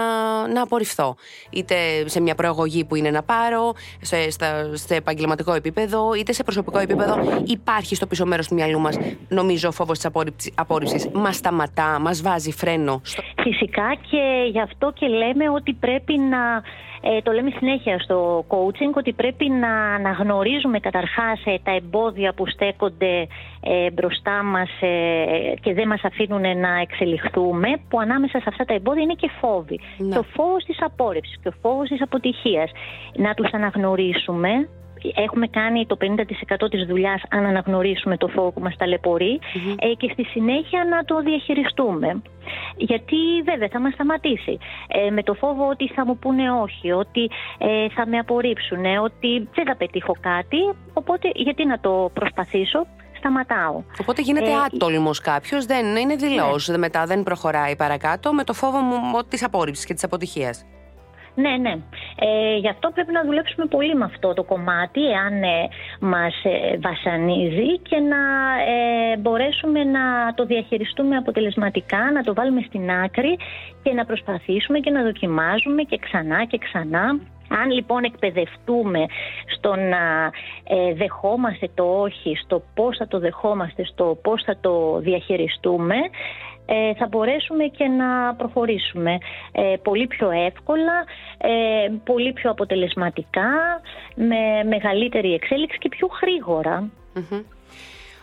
να 0.48 0.62
απορριφθώ. 0.62 1.16
Είτε 1.50 1.76
σε 2.06 2.20
μια 2.20 2.36
προαγωγή 2.36 2.84
που 2.86 2.96
είναι 2.96 3.12
να 3.12 3.24
πάρω, 3.24 3.74
σε, 4.02 4.30
σε 4.74 4.96
επαγγελματικό 4.96 5.54
επίπεδο, 5.54 6.14
είτε 6.14 6.34
σε 6.34 6.44
προσωπικό 6.44 6.80
επίπεδο. 6.80 7.42
Υπάρχει 7.46 7.96
στο 7.96 8.08
πίσω 8.08 8.26
μέρος 8.26 8.48
του 8.48 8.54
μυαλού 8.54 8.80
μας, 8.80 8.98
νομίζω, 9.28 9.68
ο 9.68 9.72
φόβος 9.72 10.00
της 10.00 10.52
απόρριψης. 10.56 11.08
Μας 11.14 11.36
σταματά, 11.36 12.00
μας 12.00 12.22
βάζει 12.22 12.52
φρένο. 12.52 13.02
Φυσικά 13.44 13.96
και 14.10 14.50
γι' 14.52 14.62
αυτό 14.62 14.92
και 14.92 15.08
λέμε 15.08 15.50
ότι 15.50 15.74
πρέπει 15.74 16.18
να 16.18 16.62
ε, 17.06 17.22
το 17.22 17.32
λέμε 17.32 17.52
συνέχεια 17.58 18.00
στο 18.00 18.46
coaching 18.48 18.94
ότι 18.96 19.14
πρέπει 19.14 19.50
να 19.50 19.94
αναγνωρίζουμε 19.94 20.80
καταρχάς 20.80 21.42
ε, 21.46 21.56
τα 21.64 21.72
εμπόδια 21.72 22.34
που 22.34 22.48
στέκονται 22.48 23.28
ε, 23.62 23.92
μπροστά 23.92 24.44
μας 24.44 24.70
ε, 24.80 25.54
και 25.62 25.74
δεν 25.74 25.88
μας 25.88 26.04
αφήνουν 26.04 26.42
να 26.42 26.80
εξελιχθούμε 26.82 27.70
που 27.90 28.00
ανάμεσα 28.00 28.40
σε 28.40 28.46
αυτά 28.48 28.66
τα 28.66 28.74
εμπόδια 28.74 29.04
είναι 29.04 29.14
και 29.14 29.30
φόβοι. 29.40 29.80
Ναι. 29.98 30.16
Το 30.16 30.24
φόβος 30.24 30.64
της 30.64 30.78
απόρρευσης 30.82 31.38
και 31.42 31.48
ο 31.48 31.54
φόβος 31.62 31.88
της 31.90 32.02
αποτυχίας. 32.02 32.72
Να 33.16 33.34
τους 33.34 33.52
αναγνωρίσουμε 33.52 34.68
έχουμε 35.16 35.48
κάνει 35.48 35.86
το 35.86 35.98
50% 36.02 36.70
της 36.70 36.86
δουλειάς 36.86 37.22
αν 37.30 37.46
αναγνωρίσουμε 37.46 38.18
το 38.18 38.28
φόβο 38.28 38.52
που 38.52 38.62
μας 38.62 38.76
ταλαιπωρει 38.76 39.40
ε, 39.80 39.94
και 39.98 40.10
στη 40.14 40.24
συνέχεια 40.24 40.86
να 40.90 41.04
το 41.06 41.22
διαχειριστούμε. 41.22 42.22
Γιατί 42.78 43.18
βέβαια 43.46 43.68
θα 43.72 43.80
μας 43.80 43.94
σταματήσει. 43.94 44.58
Ε, 44.88 45.10
με 45.10 45.24
το 45.24 45.34
φόβο 45.34 45.68
ότι 45.70 45.88
θα 45.88 46.06
μου 46.06 46.18
πούνε 46.18 46.52
όχι, 46.52 46.92
ότι 46.92 47.30
ε, 47.58 47.90
θα 47.90 48.08
με 48.08 48.18
απορρίψουν, 48.18 48.86
ότι 49.04 49.48
δεν 49.54 49.66
θα 49.66 49.76
πετύχω 49.76 50.16
κάτι, 50.20 50.58
οπότε 50.94 51.30
γιατί 51.34 51.66
να 51.66 51.80
το 51.80 52.12
προσπαθήσω. 52.14 52.86
Σταματάω. 53.18 53.84
Οπότε 54.02 54.22
γίνεται 54.22 54.50
ε, 54.50 54.56
άτολμος 54.66 55.20
κάποιος, 55.20 55.66
δεν 55.66 55.96
είναι 55.96 56.16
δηλό. 56.16 56.60
Ναι. 56.66 56.78
Μετά 56.78 57.06
δεν 57.06 57.24
προχωράει 57.24 57.76
παρακάτω 57.76 58.34
με 58.34 58.44
το 58.44 58.54
φόβο 58.54 58.78
μου 58.80 59.24
της 59.28 59.44
απόρριψης 59.44 59.86
και 59.86 59.94
της 59.94 60.04
αποτυχίας. 60.04 60.66
Ναι, 61.36 61.58
ναι. 61.58 61.74
Ε, 62.16 62.58
γι' 62.58 62.70
αυτό 62.70 62.92
πρέπει 62.94 63.12
να 63.12 63.24
δουλέψουμε 63.24 63.66
πολύ 63.66 63.96
με 63.96 64.06
αυτό 64.06 64.34
το 64.34 64.44
κομμάτι, 64.44 65.02
εάν 65.12 65.44
ε, 65.44 65.68
μας 66.00 66.34
ε, 66.44 66.78
βασανίζει 66.78 67.80
και 67.80 67.98
να 67.98 68.22
ε, 68.72 69.18
μπορέσουμε 69.18 69.84
να 69.84 70.34
το 70.36 70.46
διαχειριστούμε 70.46 71.16
αποτελεσματικά, 71.16 72.12
να 72.12 72.24
το 72.24 72.34
βάλουμε 72.34 72.62
στην 72.68 72.92
άκρη 72.92 73.38
και 73.84 73.94
να 73.94 74.06
προσπαθήσουμε 74.06 74.80
και 74.80 74.92
να 74.92 75.04
δοκιμάζουμε 75.04 75.82
και 75.84 75.98
ξανά 75.98 76.46
και 76.46 76.58
ξανά. 76.58 77.20
Αν 77.62 77.72
λοιπόν 77.72 78.04
εκπαιδευτούμε 78.04 79.06
στο 79.56 79.76
να 79.76 80.32
ε, 80.64 80.94
δεχόμαστε 80.94 81.70
το 81.74 81.84
όχι, 81.84 82.36
στο 82.36 82.64
πώς 82.74 82.98
θα 82.98 83.08
το 83.08 83.20
δεχόμαστε, 83.20 83.86
στο 83.86 84.18
πώς 84.22 84.44
θα 84.44 84.58
το 84.62 85.00
διαχειριστούμε, 85.00 85.96
ε, 86.66 86.94
θα 86.94 87.08
μπορέσουμε 87.08 87.64
και 87.64 87.88
να 87.88 88.36
προχωρήσουμε 88.36 89.18
ε, 89.52 89.76
πολύ 89.84 90.08
πιο 90.08 90.32
εύκολα, 90.32 91.04
ε, 91.38 91.90
πολύ 92.04 92.34
πιο 92.34 92.52
αποτελεσματικά, 92.52 93.52
με 94.16 94.64
μεγαλύτερη 94.68 95.34
εξέλιξη 95.34 95.78
και 95.78 95.90
πιο 95.90 96.08
γρήγορα. 96.22 96.90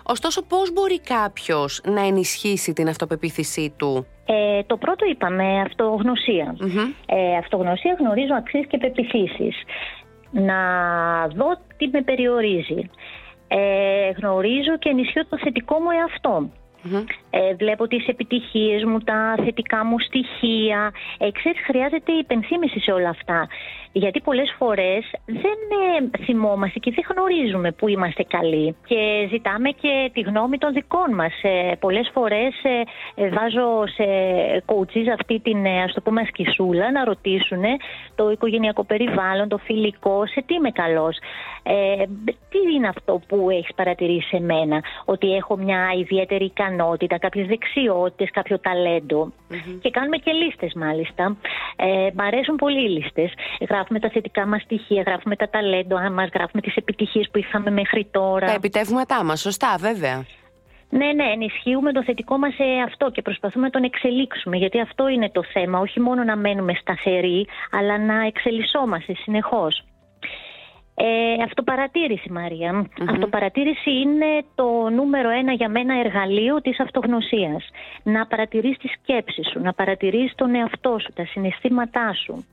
Ωστόσο, 0.02 0.42
πώς 0.42 0.72
μπορεί 0.72 1.00
κάποιος 1.00 1.80
να 1.84 2.06
ενισχύσει 2.06 2.72
την 2.72 2.88
αυτοπεποίθησή 2.88 3.74
του; 3.76 4.06
Ε, 4.26 4.62
το 4.62 4.76
πρώτο 4.76 5.06
είπαμε, 5.06 5.60
αυτογνωσία. 5.60 6.56
Ε, 7.06 7.36
αυτογνωσία 7.36 7.96
γνωρίζω 7.98 8.34
αξίες 8.34 8.66
και 8.66 8.78
πεπιθήσεις. 8.78 9.56
Να 10.30 10.58
δω 11.28 11.46
τι 11.76 11.88
με 11.88 12.02
περιορίζει. 12.02 12.90
Ε, 13.48 14.10
γνωρίζω 14.10 14.78
και 14.78 14.88
ενισχύω 14.88 15.26
το 15.26 15.38
θετικό 15.38 15.78
μου 15.78 15.90
εαυτό. 16.00 16.50
Ε, 17.30 17.54
βλέπω 17.54 17.86
τις 17.88 18.06
επιτυχίες 18.06 18.84
μου, 18.84 18.98
τα 18.98 19.34
θετικά 19.44 19.84
μου 19.84 19.98
στοιχεία. 19.98 20.92
Ε, 21.18 21.30
ξέρεις, 21.30 21.60
χρειάζεται 21.64 22.12
υπενθύμηση 22.12 22.80
σε 22.80 22.92
όλα 22.92 23.08
αυτά. 23.08 23.48
Γιατί 23.92 24.20
πολλές 24.20 24.54
φορές 24.58 25.10
δεν 25.24 25.58
ε, 25.98 26.24
θυμόμαστε 26.24 26.78
και 26.78 26.92
δεν 26.94 27.04
γνωρίζουμε 27.10 27.72
που 27.72 27.88
είμαστε 27.88 28.22
καλοί. 28.22 28.76
Και 28.86 29.28
ζητάμε 29.30 29.70
και 29.70 30.10
τη 30.12 30.20
γνώμη 30.20 30.58
των 30.58 30.72
δικών 30.72 31.14
μας. 31.14 31.32
Ε, 31.42 31.72
πολλές 31.80 32.10
φορές 32.12 32.54
ε, 33.14 33.28
βάζω 33.28 33.86
σε 33.86 34.04
κότσις 34.64 35.08
αυτή 35.08 35.40
την, 35.40 35.66
ας 35.66 35.92
το 35.92 36.00
πούμε, 36.00 36.20
ασκησούλα 36.20 36.90
να 36.90 37.04
ρωτήσουν 37.04 37.62
το 38.14 38.30
οικογενειακό 38.30 38.84
περιβάλλον, 38.84 39.48
το 39.48 39.58
φιλικό, 39.58 40.26
σε 40.26 40.42
τι 40.46 40.54
είμαι 40.54 40.70
καλός. 40.70 41.18
τι 42.50 42.58
είναι 42.74 42.88
αυτό 42.88 43.20
που 43.28 43.50
έχεις 43.50 43.74
παρατηρήσει 43.74 44.28
σε 44.28 44.40
μένα, 44.40 44.82
ότι 45.04 45.34
έχω 45.34 45.56
μια 45.56 45.80
ιδιαίτερη 45.98 46.44
ικανότητα, 46.44 46.69
κάποιες 47.18 47.46
δεξιότητες, 47.46 48.30
κάποιο 48.30 48.58
και 49.80 49.90
κάνουμε 49.90 50.16
και 50.16 50.32
λίστες 50.32 50.72
μάλιστα. 50.74 51.36
Ε, 51.76 52.08
μ' 52.14 52.20
αρέσουν 52.20 52.56
πολύ 52.56 52.84
οι 52.84 52.88
λίστες. 52.88 53.32
Γράφουμε 53.68 53.98
τα 53.98 54.08
θετικά 54.08 54.46
μας 54.46 54.62
στοιχεία, 54.62 55.02
γράφουμε 55.06 55.36
τα 55.36 55.48
ταλέντο 55.48 55.96
μας, 56.10 56.28
γράφουμε 56.34 56.62
τις 56.62 56.76
επιτυχίες 56.76 57.28
που 57.32 57.38
είχαμε 57.38 57.70
μέχρι 57.70 58.08
τώρα. 58.10 58.46
Τα 58.46 58.52
επιτεύγματά 58.52 59.24
μας, 59.24 59.40
σωστά 59.40 59.76
βέβαια. 59.80 60.24
Ναι, 60.90 61.12
ναι, 61.12 61.24
ενισχύουμε 61.24 61.92
το 61.92 62.02
θετικό 62.04 62.38
μας 62.38 62.54
αυτό 62.86 63.10
και 63.10 63.22
προσπαθούμε 63.22 63.64
να 63.64 63.70
τον 63.70 63.82
εξελίξουμε. 63.82 64.56
Γιατί 64.56 64.80
αυτό 64.80 65.08
είναι 65.08 65.30
το 65.30 65.42
θέμα. 65.52 65.78
Όχι 65.78 66.00
μόνο 66.00 66.24
να 66.24 66.36
μένουμε 66.36 66.74
σταθεροί, 66.80 67.46
αλλά 67.70 67.98
να 67.98 68.26
εξελισσόμαστε 68.26 69.14
συνεχώς. 69.14 69.84
Ε, 70.94 71.42
αυτοπαρατήρηση, 71.42 72.30
Αυτοπαρατήρηση 73.08 73.90
είναι 73.90 74.44
το 74.54 74.88
νούμερο 74.90 75.28
ένα 75.28 75.52
για 75.52 75.68
μένα 75.68 75.98
εργαλείο 75.98 76.60
της 76.60 76.80
αυτογνωσίας. 76.80 77.68
Να 78.02 78.26
παρατηρείς 78.26 78.78
τη 78.78 78.88
σκέψη 78.88 79.42
σου, 79.50 79.60
να 79.60 79.72
παρατηρείς 79.72 80.34
τον 80.34 80.54
εαυτό 80.54 80.98
σου, 80.98 81.12
τα 81.14 81.24
συναισθήματά 81.24 82.14
σου 82.24 82.44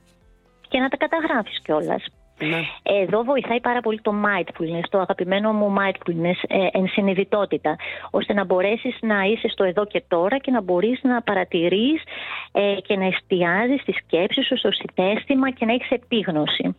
και 0.67 0.79
να 0.79 0.89
τα 0.89 0.98
καταγράφεις 0.98 1.62
κιόλας. 1.62 2.03
Ναι. 2.39 2.62
Εδώ 2.84 3.24
βοηθάει 3.24 3.62
πάρα 3.62 3.79
πολύ 3.79 4.01
το 4.01 4.13
mindfulness, 4.25 4.84
το 4.89 5.00
αγαπημένο 5.00 5.53
μου 5.53 5.75
mindfulness, 5.79 6.39
ε, 6.48 6.67
ενσυνειδητότητα, 6.72 7.75
ώστε 8.10 8.34
να 8.34 8.46
μπορέσεις 8.46 8.98
να 9.01 9.24
είσαι 9.24 9.48
στο 9.48 9.63
εδώ 9.63 9.86
και 9.86 10.03
τώρα 10.08 10.38
και 10.38 10.51
να 10.51 10.62
μπορείς 10.62 11.00
να 11.03 11.22
παρατηρείς 11.22 12.03
ε, 12.51 12.75
και 12.82 12.96
να 12.96 13.06
εστιάζεις 13.06 13.84
τη 13.84 13.91
σκέψη 13.91 14.44
σου 14.44 14.58
στο 14.58 14.70
συνέστημα 14.72 15.51
και 15.51 15.65
να 15.65 15.74
έχεις 15.74 15.89
επίγνωση. 15.89 16.75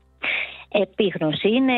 Επίγνωση 0.72 1.48
είναι 1.48 1.74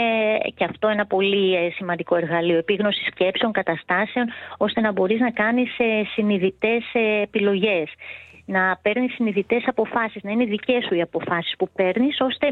και 0.54 0.64
αυτό 0.64 0.88
ένα 0.88 1.06
πολύ 1.06 1.54
ε, 1.54 1.70
σημαντικό 1.70 2.16
εργαλείο. 2.16 2.56
Επίγνωση 2.56 3.04
σκέψεων, 3.04 3.52
καταστάσεων, 3.52 4.26
ώστε 4.56 4.80
να 4.80 4.92
μπορείς 4.92 5.20
να 5.20 5.30
κάνεις 5.30 5.78
ε, 5.78 6.02
συνειδητές 6.14 6.85
επιλογές 7.23 7.88
να 8.50 8.78
παίρνεις 8.82 9.14
συνειδητές 9.14 9.62
αποφάσεις, 9.66 10.23
να 10.23 10.30
είναι 10.30 10.44
δικές 10.44 10.85
σου 10.85 10.94
οι 10.94 11.00
αποφάσεις 11.00 11.54
που 11.59 11.68
παίρνεις, 11.75 12.20
ώστε 12.20 12.47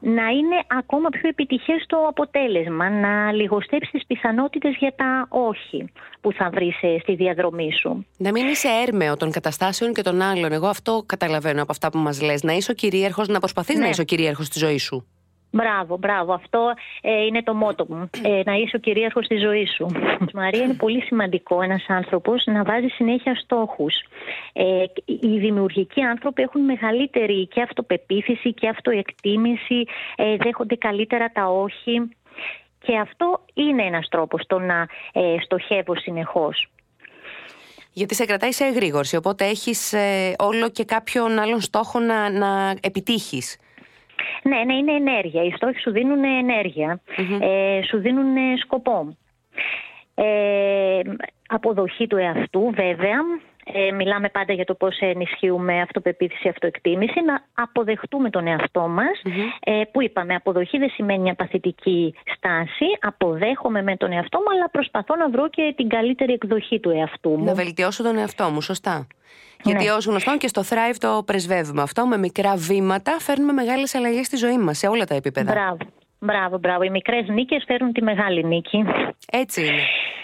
να 0.00 0.26
είναι 0.28 0.58
ακόμα 0.66 1.08
πιο 1.08 1.28
επιτυχές 1.28 1.84
το 1.86 1.96
αποτέλεσμα, 2.08 2.90
να 2.90 3.32
λιγοστέψεις 3.32 3.90
τις 3.90 4.06
πιθανότητες 4.06 4.74
για 4.78 4.94
τα 4.96 5.26
όχι 5.28 5.92
που 6.20 6.32
θα 6.32 6.50
βρεις 6.50 6.82
ε, 6.82 6.98
στη 7.00 7.14
διαδρομή 7.14 7.72
σου. 7.80 8.06
Να 8.16 8.30
μην 8.30 8.46
είσαι 8.46 8.68
έρμεο 8.86 9.16
των 9.16 9.30
καταστάσεων 9.30 9.92
και 9.92 10.02
των 10.02 10.20
άλλων. 10.20 10.52
Εγώ 10.52 10.66
αυτό 10.66 11.02
καταλαβαίνω 11.06 11.62
από 11.62 11.72
αυτά 11.72 11.90
που 11.90 11.98
μας 11.98 12.22
λες. 12.22 12.42
Να 12.42 12.52
είσαι 12.52 12.70
ο 12.70 12.74
κυρίαρχος, 12.74 13.28
να 13.28 13.38
προσπαθείς 13.38 13.74
να 13.74 13.82
ναι. 13.82 13.88
είσαι 13.88 14.00
ο 14.00 14.04
κυρίαρχος 14.04 14.46
στη 14.46 14.58
ζωή 14.58 14.78
σου. 14.78 15.06
Μπράβο, 15.52 15.96
μπράβο. 15.96 16.32
Αυτό 16.32 16.72
ε, 17.00 17.24
είναι 17.24 17.42
το 17.42 17.54
μότο 17.54 17.86
μου. 17.88 18.10
Ε, 18.22 18.40
να 18.44 18.54
είσαι 18.54 18.76
ο 18.76 18.78
κυρίαρχος 18.78 19.26
της 19.26 19.40
ζωής 19.40 19.74
σου. 19.74 19.86
Μαρία, 20.34 20.62
είναι 20.62 20.74
πολύ 20.74 21.00
σημαντικό 21.02 21.62
ένας 21.62 21.84
άνθρωπος 21.88 22.42
να 22.46 22.64
βάζει 22.64 22.86
συνέχεια 22.86 23.34
στόχους. 23.34 23.94
Ε, 24.52 24.84
οι 25.04 25.38
δημιουργικοί 25.38 26.02
άνθρωποι 26.02 26.42
έχουν 26.42 26.60
μεγαλύτερη 26.60 27.46
και 27.46 27.62
αυτοπεποίθηση 27.62 28.52
και 28.52 28.68
αυτοεκτίμηση, 28.68 29.84
ε, 30.16 30.36
δέχονται 30.36 30.76
καλύτερα 30.76 31.28
τα 31.32 31.46
όχι. 31.46 32.08
Και 32.78 32.98
αυτό 32.98 33.44
είναι 33.54 33.82
ένας 33.82 34.08
τρόπος 34.08 34.46
το 34.46 34.58
να 34.58 34.86
ε, 35.12 35.36
στοχεύω 35.40 35.96
συνεχώς. 35.96 36.66
Γιατί 37.92 38.14
σε 38.14 38.24
κρατάει 38.24 38.52
σε 38.52 38.64
εγρήγορση, 38.64 39.16
οπότε 39.16 39.44
έχεις 39.44 39.92
ε, 39.92 40.34
όλο 40.38 40.70
και 40.70 40.84
κάποιον 40.84 41.38
άλλον 41.38 41.60
στόχο 41.60 41.98
να, 41.98 42.30
να 42.30 42.74
επιτύχεις. 42.80 43.56
Ναι, 44.42 44.64
ναι, 44.64 44.74
είναι 44.74 44.92
ενέργεια. 44.92 45.44
Οι 45.44 45.50
στόχοι 45.50 45.80
σου 45.80 45.90
δίνουν 45.90 46.24
ε, 47.40 47.82
σου 47.82 47.98
δίνουν 47.98 48.56
σκοπό. 48.58 49.16
Ε, 50.14 51.00
αποδοχή 51.46 52.06
του 52.06 52.16
εαυτού 52.16 52.72
βέβαια 52.74 53.18
ε, 53.64 53.92
μιλάμε 53.92 54.28
πάντα 54.28 54.52
για 54.52 54.64
το 54.64 54.74
πώς 54.74 54.98
ενισχύουμε 54.98 55.80
αυτοπεποίθηση, 55.80 56.48
αυτοεκτίμηση, 56.48 57.20
να 57.20 57.44
αποδεχτούμε 57.54 58.30
τον 58.30 58.46
εαυτό 58.46 58.88
μας, 58.88 59.22
ε, 59.60 59.82
που 59.92 60.02
είπαμε 60.02 60.34
αποδοχή 60.34 60.78
δεν 60.78 60.90
σημαίνει 60.90 61.20
μια 61.20 61.34
παθητική 61.34 62.14
στάση, 62.36 62.86
αποδέχομαι 63.00 63.82
με 63.82 63.96
τον 63.96 64.12
εαυτό 64.12 64.38
μου, 64.38 64.50
αλλά 64.56 64.70
προσπαθώ 64.70 65.16
να 65.16 65.30
βρω 65.30 65.48
και 65.48 65.74
την 65.76 65.88
καλύτερη 65.88 66.32
εκδοχή 66.32 66.80
του 66.80 66.90
εαυτού 66.90 67.30
μου. 67.30 67.44
Να 67.44 67.54
βελτιώσω 67.54 68.02
τον 68.02 68.16
εαυτό 68.16 68.50
μου, 68.50 68.60
σωστά. 68.60 69.06
Γιατί 69.64 69.84
ναι. 69.84 69.92
ω 69.92 69.98
γνωστόν 70.06 70.38
και 70.38 70.48
στο 70.48 70.62
Thrive 70.68 70.96
το 70.98 71.22
πρεσβεύουμε 71.26 71.82
αυτό. 71.82 72.06
Με 72.06 72.18
μικρά 72.18 72.56
βήματα 72.56 73.16
φέρνουμε 73.18 73.52
μεγάλες 73.52 73.94
αλλαγές 73.94 74.26
στη 74.26 74.36
ζωή 74.36 74.58
μας 74.58 74.78
σε 74.78 74.86
όλα 74.86 75.04
τα 75.04 75.14
επίπεδα. 75.14 75.52
Μπράβο. 75.52 75.76
Μπράβο, 76.24 76.58
μπράβο. 76.58 76.82
Οι 76.82 76.90
μικρές 76.90 77.28
νίκες 77.28 77.64
φέρνουν 77.66 77.92
τη 77.92 78.02
μεγάλη 78.02 78.44
νίκη. 78.44 78.84
Έτσι 79.30 79.60
είναι. 79.60 79.82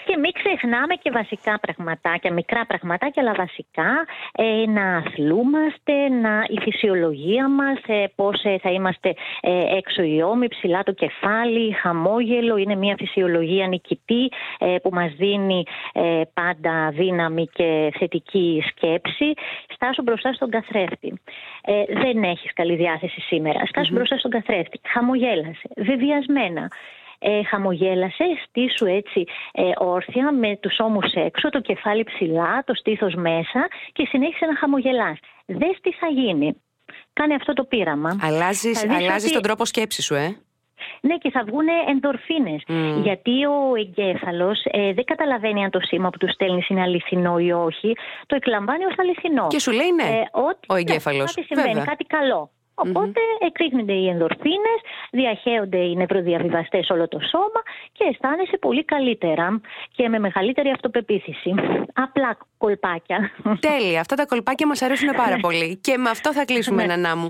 Και 0.09 0.17
μην 0.17 0.31
ξεχνάμε 0.31 0.95
και 0.95 1.11
βασικά 1.11 1.59
πραγματάκια, 1.59 2.33
μικρά 2.33 2.65
πραγματάκια, 2.65 3.21
αλλά 3.21 3.33
βασικά 3.33 4.05
ε, 4.31 4.65
να 4.69 4.97
αθλούμαστε, 4.97 5.93
να, 6.21 6.45
η 6.47 6.59
φυσιολογία 6.61 7.49
μας, 7.49 7.79
ε, 7.85 8.05
πώς 8.15 8.43
ε, 8.43 8.57
θα 8.57 8.71
είμαστε 8.71 9.13
ε, 9.41 9.77
έξω 9.77 10.01
οι 10.01 10.21
ώμοι, 10.21 10.47
ψηλά 10.47 10.83
το 10.83 10.91
κεφάλι, 10.91 11.71
χαμόγελο, 11.71 12.57
είναι 12.57 12.75
μια 12.75 12.95
φυσιολογία 12.97 13.67
νικητή 13.67 14.31
ε, 14.59 14.75
που 14.81 14.89
μας 14.93 15.11
δίνει 15.17 15.63
ε, 15.93 16.21
πάντα 16.33 16.89
δύναμη 16.89 17.45
και 17.53 17.93
θετική 17.99 18.63
σκέψη. 18.69 19.33
Στάσου 19.73 20.01
μπροστά 20.01 20.33
στον 20.33 20.49
καθρέφτη. 20.49 21.21
δεν 22.03 22.23
έχεις 22.23 22.53
καλή 22.53 22.75
διάθεση 22.75 23.21
σήμερα. 23.21 23.59
μπροστά 23.91 24.17
στον 24.17 24.31
καθρέφτη. 24.31 24.79
Χαμογέλασε. 24.83 25.67
Βεβαιασμένα 25.89 26.67
ε, 27.19 27.43
χαμογέλασε, 27.43 28.23
στήσου 28.45 28.85
έτσι 28.85 29.23
ε, 29.51 29.63
όρθια 29.77 30.31
με 30.31 30.57
τους 30.61 30.79
ώμους 30.79 31.13
έξω, 31.13 31.49
το 31.49 31.59
κεφάλι 31.61 32.03
ψηλά, 32.03 32.63
το 32.65 32.73
στήθος 32.75 33.13
μέσα 33.13 33.67
και 33.91 34.05
συνέχισε 34.09 34.45
να 34.45 34.57
χαμογελάς. 34.57 35.17
Δες 35.45 35.77
τι 35.81 35.91
θα 35.91 36.07
γίνει. 36.07 36.61
Κάνε 37.13 37.33
αυτό 37.33 37.53
το 37.53 37.63
πείραμα. 37.63 38.19
Αλλάζεις, 38.21 38.89
αλλάζεις 38.89 39.31
τον 39.31 39.41
τρόπο 39.41 39.65
σκέψης 39.65 40.05
σου, 40.05 40.15
ε; 40.15 40.37
Ναι, 41.01 41.17
και 41.17 41.29
θα 41.29 41.43
βγουν 41.47 41.67
ενδορφίνες. 41.87 42.63
Γιατί 43.03 43.45
ο 43.45 43.75
εγκέφαλος 43.77 44.61
ε, 44.63 44.93
δεν 44.93 45.05
καταλαβαίνει 45.05 45.63
αν 45.63 45.69
το 45.69 45.79
σήμα 45.79 46.09
που 46.09 46.17
του 46.17 46.31
στέλνεις 46.31 46.69
είναι 46.69 46.81
αληθινό 46.81 47.39
ή 47.39 47.51
όχι. 47.51 47.95
Το 48.25 48.35
εκλαμβάνει 48.35 48.85
ως 48.85 48.93
αληθινό. 48.97 49.47
Και 49.47 49.59
σου 49.59 49.71
λέει 49.71 49.91
ναι. 49.91 50.03
Ε, 50.03 50.29
ότι, 50.31 50.67
ο 50.67 50.75
εγκέφαλος. 50.75 51.35
Ναι, 51.35 51.43
κάτι 51.43 51.53
συμβαίνει, 51.53 51.85
κάτι 51.85 52.03
καλό. 52.03 52.51
Οπότε 52.85 53.21
mm-hmm. 53.23 53.47
εκρήγνονται 53.47 53.93
οι 53.93 54.07
ενδορφίνες, 54.07 54.79
διαχέονται 55.11 55.77
οι 55.77 55.95
νευροδιαβιβαστές 55.95 56.89
όλο 56.89 57.07
το 57.07 57.19
σώμα 57.31 57.61
και 57.91 58.03
αισθάνεσαι 58.11 58.57
πολύ 58.57 58.83
καλύτερα 58.85 59.61
και 59.91 60.09
με 60.09 60.19
μεγαλύτερη 60.19 60.69
αυτοπεποίθηση. 60.69 61.53
Απλά 61.93 62.37
κολπάκια. 62.57 63.31
Τέλεια. 63.59 63.99
Αυτά 63.99 64.15
τα 64.15 64.25
κολπάκια 64.25 64.67
μας 64.67 64.81
αρέσουν 64.81 65.09
πάρα 65.15 65.35
ναι. 65.35 65.39
πολύ. 65.39 65.77
Και 65.81 65.97
με 65.97 66.09
αυτό 66.09 66.33
θα 66.33 66.45
κλείσουμε, 66.45 66.85
ναι. 66.85 66.95
Νανά 66.95 67.15
μου. 67.15 67.27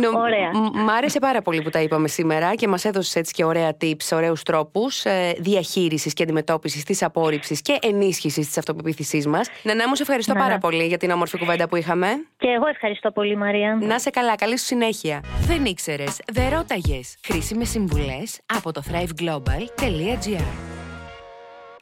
Ναι. 0.00 0.06
Ωραία. 0.06 0.50
Μ' 0.74 0.88
άρεσε 0.88 1.18
πάρα 1.18 1.42
πολύ 1.42 1.62
που 1.62 1.70
τα 1.70 1.80
είπαμε 1.80 2.08
σήμερα 2.08 2.54
και 2.54 2.68
μας 2.68 2.84
έδωσες 2.84 3.16
έτσι 3.16 3.32
και 3.32 3.44
ωραία 3.44 3.76
tips, 3.80 4.12
ωραίους 4.12 4.42
τρόπους 4.42 5.04
ε, 5.04 5.32
διαχείρισης 5.38 6.12
και 6.12 6.22
αντιμετώπισης 6.22 6.84
της 6.84 7.02
απόρριψης 7.02 7.62
και 7.62 7.78
ενίσχυσης 7.82 8.46
της 8.46 8.58
αυτοπεποίθησής 8.58 9.26
μας. 9.26 9.50
Νανά 9.62 9.88
μου, 9.88 9.94
σε 9.94 10.02
ευχαριστώ 10.02 10.34
πάρα 10.34 10.58
πολύ 10.58 10.84
για 10.86 10.98
την 10.98 11.10
όμορφη 11.10 11.38
κουβέντα 11.38 11.68
που 11.68 11.76
είχαμε. 11.76 12.06
Και 12.36 12.48
εγώ 12.48 12.66
ευχαριστώ 12.66 13.10
πολύ, 13.10 13.36
Μαρία. 13.36 13.78
Να 13.82 13.98
σε 13.98 14.10
καλά. 14.10 14.34
Καλή 14.44 14.58
σου 14.58 14.64
συνέχεια. 14.64 15.24
Δεν 15.46 15.64
ήξερες, 15.64 16.20
δεν 16.32 16.48
ρώταγες. 16.48 17.16
Χρήσιμες 17.26 17.68
συμβουλές 17.68 18.38
από 18.46 18.72
το 18.72 18.82
thriveglobal.gr. 18.90 20.73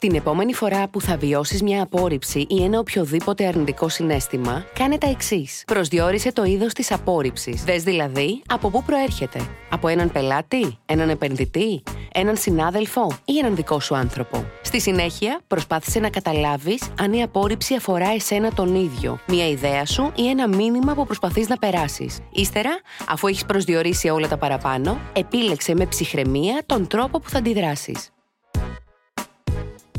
Την 0.03 0.15
επόμενη 0.15 0.55
φορά 0.55 0.89
που 0.89 1.01
θα 1.01 1.17
βιώσεις 1.17 1.63
μια 1.63 1.83
απόρριψη 1.83 2.47
ή 2.49 2.65
ένα 2.65 2.79
οποιοδήποτε 2.79 3.47
αρνητικό 3.47 3.89
συνέστημα, 3.89 4.65
κάνε 4.75 4.99
τα 4.99 5.09
εξής. 5.09 5.63
Προσδιορίσε 5.67 6.33
το 6.33 6.45
είδος 6.45 6.73
της 6.73 6.93
απόρριψης. 6.93 7.65
Δες 7.65 7.83
δηλαδή 7.83 8.43
από 8.49 8.71
πού 8.71 8.83
προέρχεται. 8.83 9.41
Από 9.71 9.89
έναν 9.89 10.13
πελάτη, 10.13 10.79
έναν 10.87 11.09
επενδυτή, 11.09 11.83
έναν 12.13 12.37
συνάδελφο 12.37 13.13
ή 13.25 13.39
έναν 13.39 13.55
δικό 13.55 13.81
σου 13.81 13.97
άνθρωπο. 13.97 14.45
Στη 14.63 14.81
συνέχεια, 14.81 15.41
προσπάθησε 15.47 15.99
να 15.99 16.11
καταλάβεις 16.11 16.83
αν 17.01 17.13
η 17.13 17.23
απόρριψη 17.23 17.75
αφορά 17.75 18.09
εσένα 18.09 18.53
τον 18.53 18.75
ίδιο, 18.75 19.19
μια 19.29 19.49
ιδέα 19.49 19.87
σου 19.87 20.13
ή 20.15 20.29
ένα 20.29 20.49
μήνυμα 20.49 20.95
που 20.95 21.07
προσπαθείς 21.07 21.49
να 21.49 21.57
περάσεις. 21.57 22.19
Ύστερα, 22.31 22.81
αφού 23.09 23.27
έχεις 23.27 23.45
προσδιορίσει 23.45 24.09
όλα 24.09 24.29
τα 24.29 24.37
παραπάνω, 24.37 24.99
επίλεξε 25.13 25.75
με 25.75 25.87
ψυχραιμία 25.87 26.63
τον 26.67 26.87
τρόπο 26.87 27.21
που 27.21 27.29
θα 27.29 27.39
αντιδράσεις. 27.39 28.13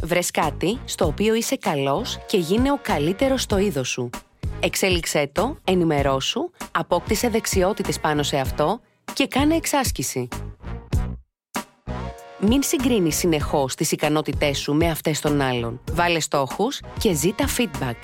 Βρες 0.04 0.32
κάτι 0.32 0.80
στο 0.86 1.06
οποίο 1.06 1.34
είσαι 1.34 1.56
καλός 1.56 2.20
και 2.28 2.38
γίνε 2.38 2.72
ο 2.72 2.80
καλύτερος 2.82 3.42
στο 3.42 3.58
είδος 3.58 3.90
σου. 3.90 4.10
Εξέλιξέ 4.60 5.30
το, 5.32 5.58
ενημερώσου, 5.64 6.50
απόκτησε 6.72 7.30
δεξιότητες 7.30 8.00
πάνω 8.00 8.24
σε 8.24 8.38
αυτό 8.38 8.80
και 9.14 9.28
κάνε 9.28 9.56
εξάσκηση. 9.56 10.28
Μην 12.40 12.64
συγκρίνεις 12.64 13.16
συνεχώς 13.16 13.76
τις 13.76 13.92
ικανότητές 13.92 14.60
σου 14.60 14.74
με 14.74 14.90
αυτές 14.90 15.20
των 15.20 15.42
άλλων. 15.42 15.82
Βάλε 15.92 16.20
στόχους 16.20 16.80
και 17.00 17.14
ζήτα 17.14 17.46
feedback. 17.58 17.96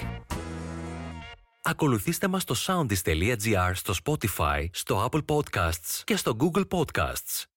Ακολουθήστε 1.62 2.28
μας 2.28 2.42
στο 2.42 2.56
soundis.gr, 2.68 3.72
στο 3.74 3.94
Spotify, 4.04 4.66
στο 4.72 5.10
Apple 5.12 5.26
Podcasts 5.26 6.02
και 6.04 6.16
στο 6.16 6.36
Google 6.40 6.64
Podcasts. 6.68 7.49